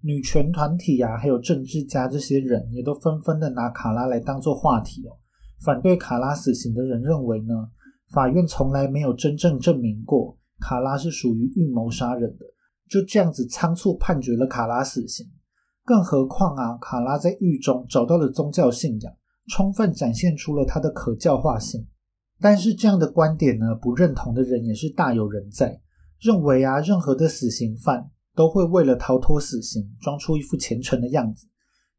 [0.00, 5.12] 女权团体呀，还有政治家这些人，也都纷纷的拿卡拉来当做话题哦。
[5.62, 7.68] 反对卡拉死刑的人认为呢，
[8.10, 12.46] 法院从来没有真正证明过卡拉是属于预谋杀人的，
[12.88, 15.26] 就这样子仓促判决了卡拉死刑。
[15.84, 19.12] 更何况啊，卡拉在狱中找到了宗教信仰，
[19.48, 21.86] 充分展现出了他的可教化性。
[22.40, 25.80] 但是这样的观点呢，不认同的人也是大有人在，
[26.20, 31.46] 认为啊，任何的死刑犯都会为了逃脱死刑，装出一副虔诚的样子。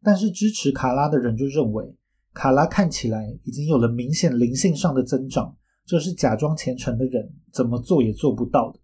[0.03, 1.95] 但是支持卡拉的人就认为，
[2.33, 5.55] 卡拉看起来已经有了明显灵性上的增长，
[5.85, 8.79] 这是假装虔诚的人怎么做也做不到的。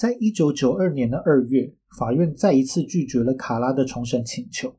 [0.00, 4.74] 在一九九二年的二月，法院再一次拒绝了卡拉的重审请求，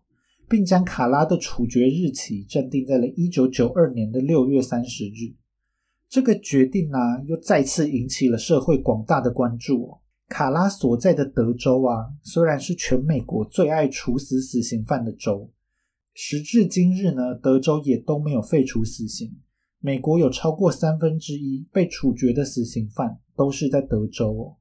[0.49, 5.35] 并将卡拉的处决日期暂定在了一九九二年的六月三十日。
[6.09, 6.97] 这个决定呢，
[7.27, 9.95] 又再次引起了社会广大的关注。
[10.27, 15.51] 卡拉所在的德州啊，虽然是全美国最爱处死死刑犯的州，
[16.15, 19.37] 时至今日呢，德州也都没有废除死刑。
[19.81, 24.55] 美国有超过三分之一被处决的死刑犯都是在德州。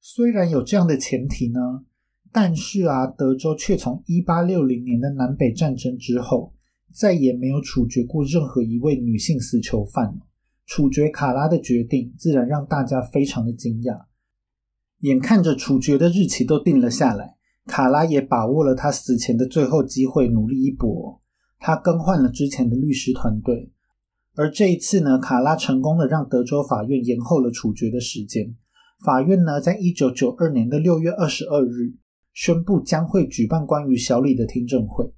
[0.00, 1.60] 虽然有这样的前提呢，
[2.32, 6.54] 但是啊，德州却从一八六零年的南北战争之后。
[6.92, 10.18] 再也没有处决过任何一位女性死囚犯。
[10.66, 14.06] 处决卡拉的决定自然让大家非常的惊讶。
[15.02, 17.36] 眼看着处决的日期都定了下来，
[17.66, 21.22] 卡拉也把握了他死前的最后机会，努力一搏。
[21.60, 23.70] 他更换了之前的律师团队，
[24.34, 28.56] 而这一次呢，卡拉成功的让德州法院延后了处决的时间。
[29.04, 31.94] 法院呢，在一九九二年的六月二十二日
[32.34, 35.10] 宣布将会举办关于小李的听证会。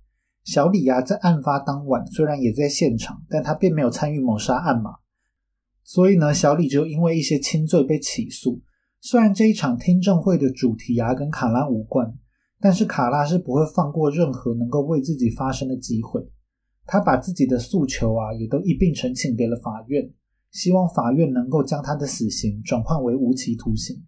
[0.45, 4.93] 小李呀，在案发当晚虽然也在现场，但他并没有参与谋杀案嘛。
[5.83, 8.61] 所以呢，小李就因为一些轻罪被起诉。
[9.01, 12.15] 虽然这一场听证会的主题啊跟卡拉无关，
[12.61, 16.25] 但是卡拉是不会放过任何能够为自己发声的机会。
[16.87, 20.09] 他把自己的诉求啊也都一并呈请给了法院，
[20.53, 24.05] 希望法院能够将他的死刑转换为无期徒刑。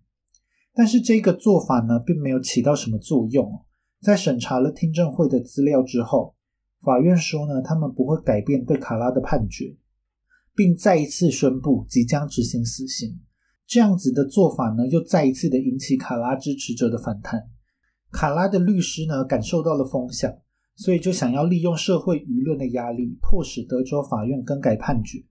[0.72, 3.64] 但是这个做法呢，并没有起到什么作用。
[4.00, 6.36] 在审查了听证会的资料之后，
[6.82, 9.76] 法院说呢，他们不会改变对卡拉的判决。
[10.56, 13.18] 并再一次宣布即将执行死刑，
[13.66, 17.48] 这样子的做法呢，又再一次的引起卡拉支持者的反弹。
[18.12, 20.32] 卡拉的律师呢，感受到了风向，
[20.76, 25.24] 所以就想要利用社会舆论的压力，迫使德州法院更改判决。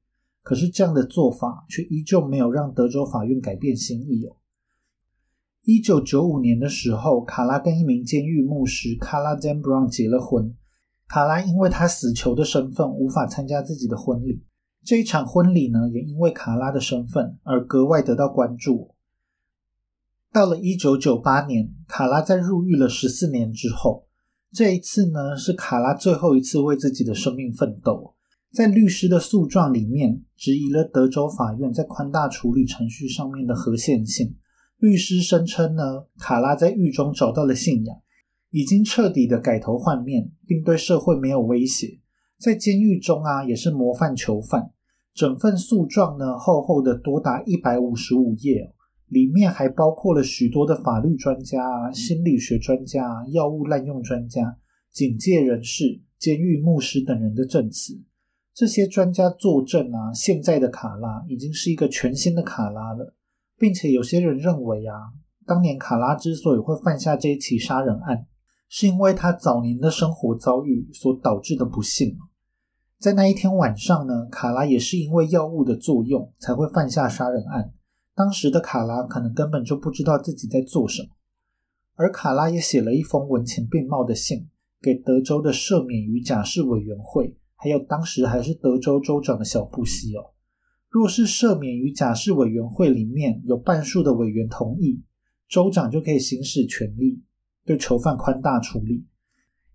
[0.44, 4.36] 可是这样的做法却依旧没有让德州法院改变心意哦。
[5.64, 10.54] 一九九五年的时候，卡拉跟一名监狱牧师卡拉 zambron 结了婚。
[11.08, 14.44] 卡拉因为他死囚的身份，无法参加自己的婚礼。
[14.84, 18.94] 这一场婚礼呢，也因为卡拉的身份而格外得到关注。
[20.34, 24.08] 到了一九九八年，卡拉在入狱了十四年之后，
[24.52, 28.16] 这一次呢，是卡拉最后一次为自己的生命奋斗。
[28.52, 34.36] 在律师的诉状里面，质疑了德州法院在宽大处理程序上面的合宪性。
[34.78, 37.96] 律师声称呢，卡拉在狱中找到了信仰，
[38.52, 42.02] 已经彻底的改头换面，并对社会没有威胁。
[42.38, 44.72] 在监狱中啊，也是模范囚犯。
[45.14, 48.74] 整份诉状呢，厚厚的多达一百五十五页，
[49.08, 54.58] 里面还包括了许多的法律专家啊、心理学专家、药物滥用专家、
[54.92, 57.98] 警戒人士、监狱牧师等人的证词。
[58.54, 63.16] 这些专家作证啊，现在的卡拉已经是一个全新的卡拉了，
[63.58, 64.94] 并且有些人认为啊，
[65.46, 68.28] 当年卡拉之所以会犯下这一起杀人案，
[68.70, 72.16] 是因为他早年的生活遭遇所导致的不幸。
[73.00, 77.74] 在那一天晚上呢，卡拉也是因为药物的作用才会犯下杀人案。
[78.16, 81.10] 当时的卡拉可能根本就不知道自己在做什么，
[81.96, 84.48] 而卡拉也写了一封文情并茂的信
[84.80, 90.34] 给德州的赦免与假释委员会，还有当时还是德州州长的小布希哦。
[90.90, 95.02] 若是赦免与假释委员会里面有半数的委员同意，
[95.48, 97.24] 州长就可以行使权力
[97.66, 99.06] 对囚犯宽大处理。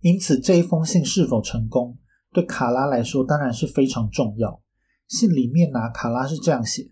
[0.01, 1.97] 因此，这一封信是否成功？
[2.31, 4.61] 对卡拉来说当然是非常重要。
[5.07, 6.91] 信里面呢，卡拉是这样写：“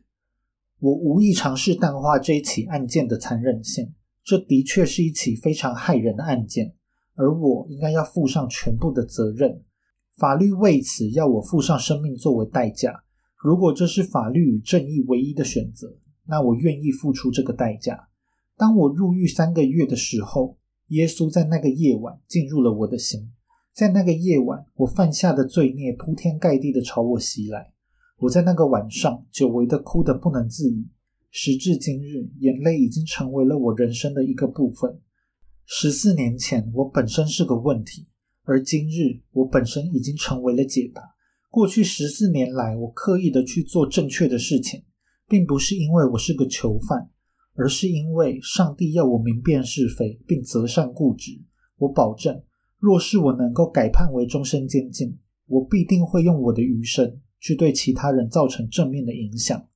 [0.81, 3.93] 我无意尝试淡化这一起案件的残忍性，
[4.23, 6.73] 这的确是一起非常害人的案件，
[7.13, 9.63] 而我应该要负上全部的责任。
[10.18, 13.03] 法律为此要我付上生命作为代价。
[13.36, 15.95] 如果这是法律与正义唯一的选择，
[16.26, 18.07] 那我愿意付出这个代价。
[18.57, 20.57] 当我入狱三个月的时候，
[20.88, 23.32] 耶稣在那个夜晚进入了我的心。”
[23.72, 27.74] 在那个夜晚，我犯下的罪孽铺天盖地的朝我袭来。
[28.18, 30.88] 我在那个晚上久违的哭得不能自已。
[31.30, 34.99] 时至今日，眼泪已经成为了我人生的一个部分。
[35.68, 38.07] 十四年前，我本身是个问题，
[38.47, 41.01] 而今日，我本身已经成为了解答。
[41.49, 44.85] 过去十四年来，我刻意的去做正确的事情，
[45.27, 47.09] 并不是因为我是个囚犯，
[47.55, 51.41] 而是因为上帝要我明辨是非，并择善固执。
[51.75, 52.41] 我保证。
[52.79, 59.67] 若是我能够改判为终身监禁，我必定会用我的余生去对其他人造成正面的影响。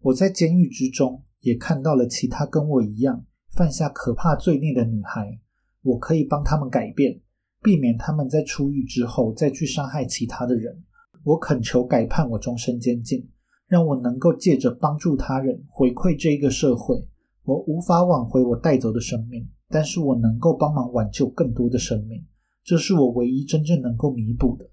[0.00, 5.40] 我在监狱之中也看到了其他跟我一样犯下可怕罪孽的女孩，
[5.80, 7.18] 我可以帮他们改变，
[7.62, 10.82] 避免他们在出狱之后再去伤害其他的人。
[11.24, 13.28] 我恳求改判我终身监禁，
[13.68, 16.96] 让我能够借着帮助他人回馈这一个社会。
[17.44, 22.24] 我无法挽回我带走的生命，但是我能够帮忙挽救更多的生命。
[22.62, 24.70] 这是我唯一真正能够弥补的。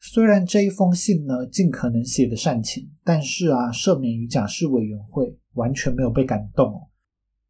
[0.00, 6.88] 虽然这一封信呢，尽可能写的煽情，但是啊，赦免与假释委员会完全没有被感动哦。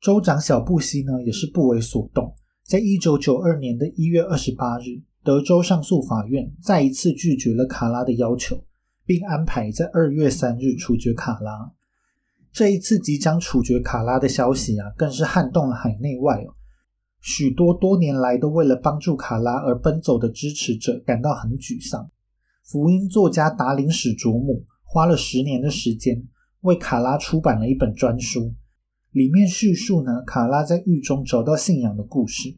[0.01, 2.35] 州长小布希呢，也是不为所动。
[2.67, 8.65] 在一九九二年的一月二十八日，德州上诉法院再一次拒绝了卡拉的要求，
[9.05, 11.73] 并安排在二月三日处决卡拉。
[12.53, 16.55] 这一次即将处决卡拉的消息啊，更是撼动了海内外哦。
[17.21, 22.11] 许多多年来都为了帮助卡拉而奔走的支持者感到很沮丧。
[22.63, 26.27] 福音作家达林史卓姆花了十年的时间
[26.63, 28.55] 为卡拉出版了一本专书，
[29.15, 32.57] 里面叙述呢卡拉在狱中找到信仰的故事。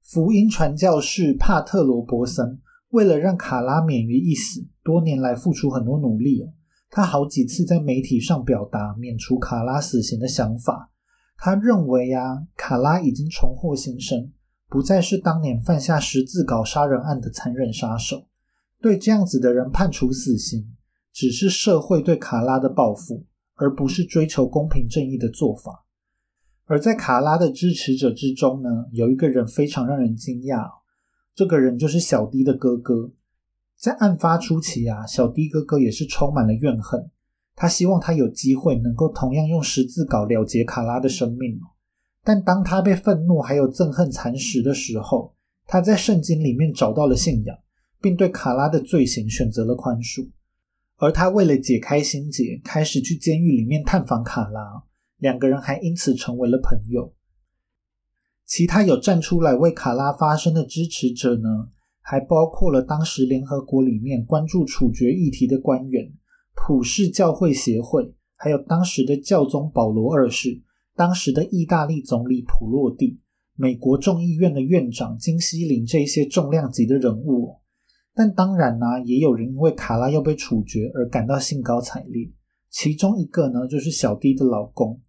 [0.00, 6.54] 福音传教士帕特罗伯森为了让卡拉免于一死，多年来付出很多努力哦。
[6.88, 10.90] 他好几次在媒体上表达免除卡拉死刑的想法。
[11.36, 14.32] 他认为啊，卡拉已经重获新生，
[14.70, 18.26] 不再是当年犯下十字镐杀人案的残忍杀手。
[18.80, 20.74] 对这样子的人判处死刑，
[21.12, 23.26] 只是社会对卡拉的报复，
[23.56, 25.84] 而不是追求公平正义的做法。
[26.70, 30.70] 而在卡拉的支持者之中呢，有一个人非常让人惊讶，
[31.34, 33.10] 这个人就是小迪的哥哥。
[33.76, 37.10] 在案发初期啊，小迪哥哥也是充满了怨恨，
[37.56, 41.60] 他希望他有机会能够同样用十字镐了结卡拉的生命
[42.22, 45.34] 但当他被愤怒还有憎恨蚕食的时候，
[45.66, 47.58] 他在圣经里面找到了信仰。
[48.02, 50.26] 并对卡拉的罪行选择了宽恕，
[50.96, 54.82] 而他为了解开心结，开始去监狱里面探访卡拉，
[55.20, 57.14] 两个人还因此成为了朋友。
[58.44, 61.68] 其他有站出来为卡拉发声的支持者呢，
[62.00, 66.12] 还包括了当时联合国里面关注处决议题的官员、
[66.56, 70.60] 普世教会协会，还有当时的教宗保罗二世、
[70.96, 73.20] 当时的意大利总理普洛蒂、
[73.54, 77.58] 美国众议院的院长金希林这些重量级的人物。
[78.12, 82.28] 但当然呢，也有人因为卡拉要被处决而感到兴高采烈。
[82.68, 85.00] 其中一个呢，就是小弟的老公。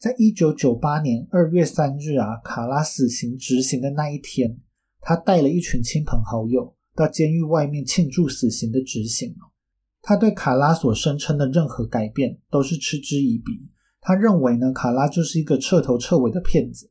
[0.00, 4.58] 在一九九八年二月三日啊，卡拉死刑执行的那一天，
[5.02, 9.36] 他带了一群亲朋好友到监狱外面庆祝死刑的执行
[10.00, 13.68] 他对卡拉所声称的任何改变都是嗤之以鼻。
[14.00, 16.90] 他认为呢，卡拉就是一个彻头彻尾的骗子。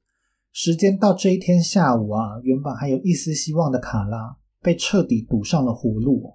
[0.51, 4.37] 时间到这一天下午啊，原本还有一丝希望的卡拉。
[4.61, 6.33] 被彻底堵上了活路。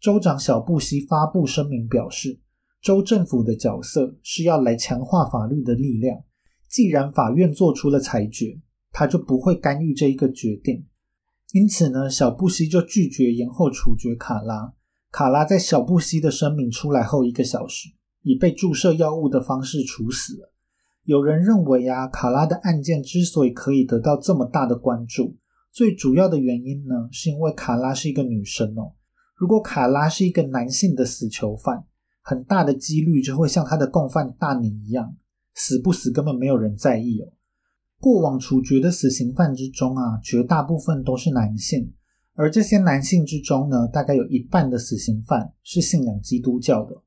[0.00, 2.40] 州长小布希发布声明表示，
[2.86, 6.20] 州政府的角色是要来强化法律的力量。
[6.68, 8.60] 既然法院做出了裁决，
[8.92, 10.86] 他就不会干预这一个决定。
[11.52, 14.72] 因此呢，小布希就拒绝延后处决卡拉。
[15.10, 17.88] 卡拉在小布希的声明出来后一个小时，
[18.22, 20.52] 以被注射药物的方式处死了。
[21.02, 25.34] 有人认为啊，卡拉的案件之所以可以得到这么大的关注。
[25.72, 28.92] 最主要的原因呢，是因为卡拉是一个女生哦。
[29.34, 31.84] 如果卡拉是一个男性的死囚犯，
[32.28, 35.14] 很大的几率就会像他的共犯大你一样，
[35.54, 37.32] 死不死根本没有人在意哦。
[38.00, 41.92] 过往处决的死刑犯之中啊，绝大部分都是男性，
[42.34, 47.00] 而这些男性之中呢，大概有一半的死刑犯是信仰基督教的，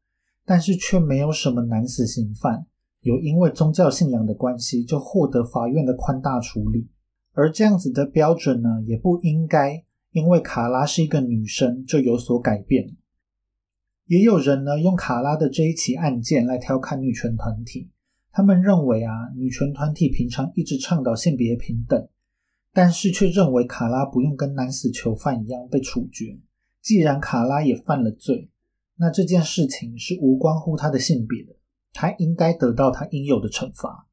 [0.46, 2.66] 但是却没有什么男死刑犯
[3.02, 6.88] 有因为宗教信仰的关系就获得法院的宽大处理。
[7.34, 12.96] 而这样子的标准呢，也不应该因为卡拉是一个女生就有所改变。
[14.10, 17.92] 也有人呢用卡拉的这一起案件来调侃女权团体，
[18.32, 22.10] 他们认为啊，女权团体平常一直倡导性别平等，
[22.74, 26.40] 但是却认为卡拉不用跟男死囚犯一样被处决。
[26.82, 28.50] 既然卡拉也犯了罪，
[28.96, 31.56] 那这件事情是无关乎他的性别的，
[31.94, 34.08] 他应该得到他应有的惩罚。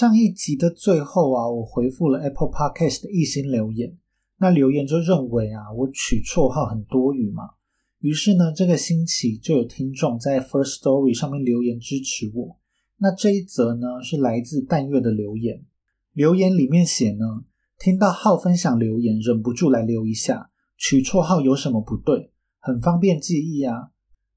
[0.00, 3.98] 上一集的最后啊，我回复了 Apple Podcast 的一星留言，
[4.38, 7.42] 那留言就认为啊，我取绰号很多余嘛。
[7.98, 12.56] 于是呢，这个星期就有听众在 First Story 上面留言支持我。
[12.96, 15.66] 那这一则呢，是来自淡月的留言，
[16.14, 17.44] 留言里面写呢，
[17.78, 22.30] 听到号分享留言，忍不住来留一下，取绰号有什么不对？
[22.58, 23.90] 很方便记忆啊，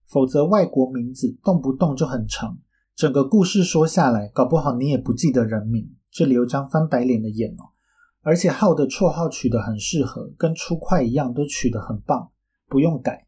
[0.08, 2.58] 否则外国名字动不动就很长。
[2.96, 7.74] 整个故事说下来，搞不好你也不记得人名，这里有张翻白脸的眼哦。
[8.22, 12.32] 而且浩的绰号取得很适合，跟出快一样，都取得很棒，
[12.70, 13.28] 不用改。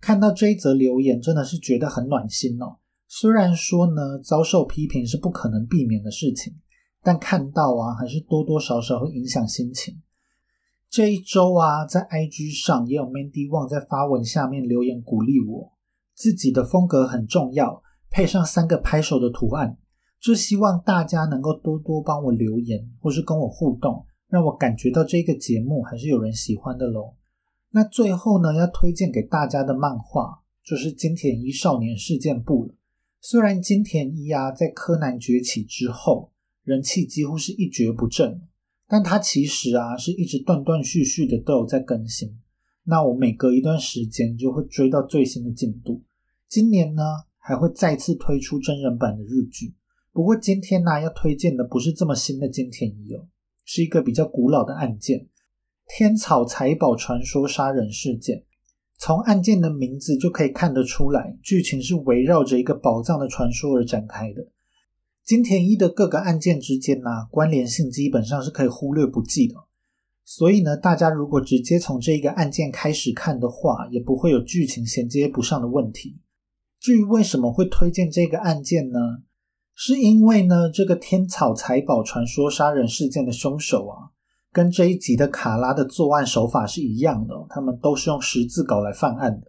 [0.00, 2.78] 看到这一则留言，真的是觉得很暖心哦。
[3.06, 6.54] 虽然说呢，遭受批评是不可能避免的事情，
[7.02, 10.00] 但看到啊，还是多多少少会影响心情。
[10.88, 15.72] 这一周啊，在 IG 上也有 Mandy Wang 在发文下面留言鼓励我，
[16.14, 17.82] 自己的风格很重要。
[18.10, 19.78] 配上三个拍手的图案，
[20.20, 27.14] 就希望大家能够多多帮我留言，或是跟我互动，让我感觉到这个节目还是有人喜欢的喽。
[27.70, 32.74] 那最后呢，要推荐给大家的漫画就是金田一少年事件簿了。
[33.20, 36.32] 虽然金田一啊在柯南崛起之后
[36.64, 38.42] 人气几乎是一蹶不振，
[38.88, 42.38] 但他其实啊是一直断断续续的都有在更新。
[42.84, 46.02] 那我每隔一段时间就会追到最新的进度。
[46.48, 47.02] 今年呢，
[47.40, 49.74] 还会再次推出真人版的日剧。
[50.12, 53.26] 不过今天呢，要推荐的不是这么新的金田一哦，
[53.64, 55.28] 是一个比较古老的案件——
[55.88, 58.44] 天草财宝传说杀人事件。
[58.98, 64.46] 从案件的名字就可以看得出来，剧情是围绕着一个宝藏的传说而展开的。
[65.24, 69.54] 金田一的各个案件之间呢，关联性基本上是可以忽略不计的。
[70.24, 76.18] 所以呢，大家如果直接从这一个案件开始看的话，也不会有剧情衔接不上的问题。
[76.80, 78.98] 至于为什么会推荐这个案件呢？
[79.74, 84.10] 是因为呢，这个天草财宝传说杀人事件的凶手啊。
[84.52, 89.46] 跟这一集的卡拉的作案手法是一样的，他们都是用十字镐来犯案的。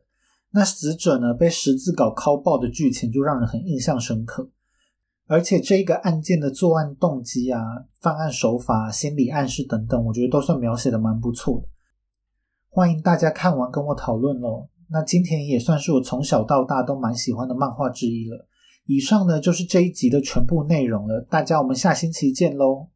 [0.52, 4.48] 那死者呢被十字镐敲爆的剧情就让人很印象深刻，
[5.26, 7.60] 而且这个案件的作案动机啊、
[8.00, 11.68] 犯案手法、心理暗示等等，我觉得都算描写的蛮不错的。
[12.70, 14.68] 欢迎大家看完跟我讨论喽。
[14.92, 18.48] 那今天也算是我从小到大都蛮喜欢的漫画之一了。
[18.86, 22.90] 以上呢就是这一集的全部内容了，大家我们下星期见喽。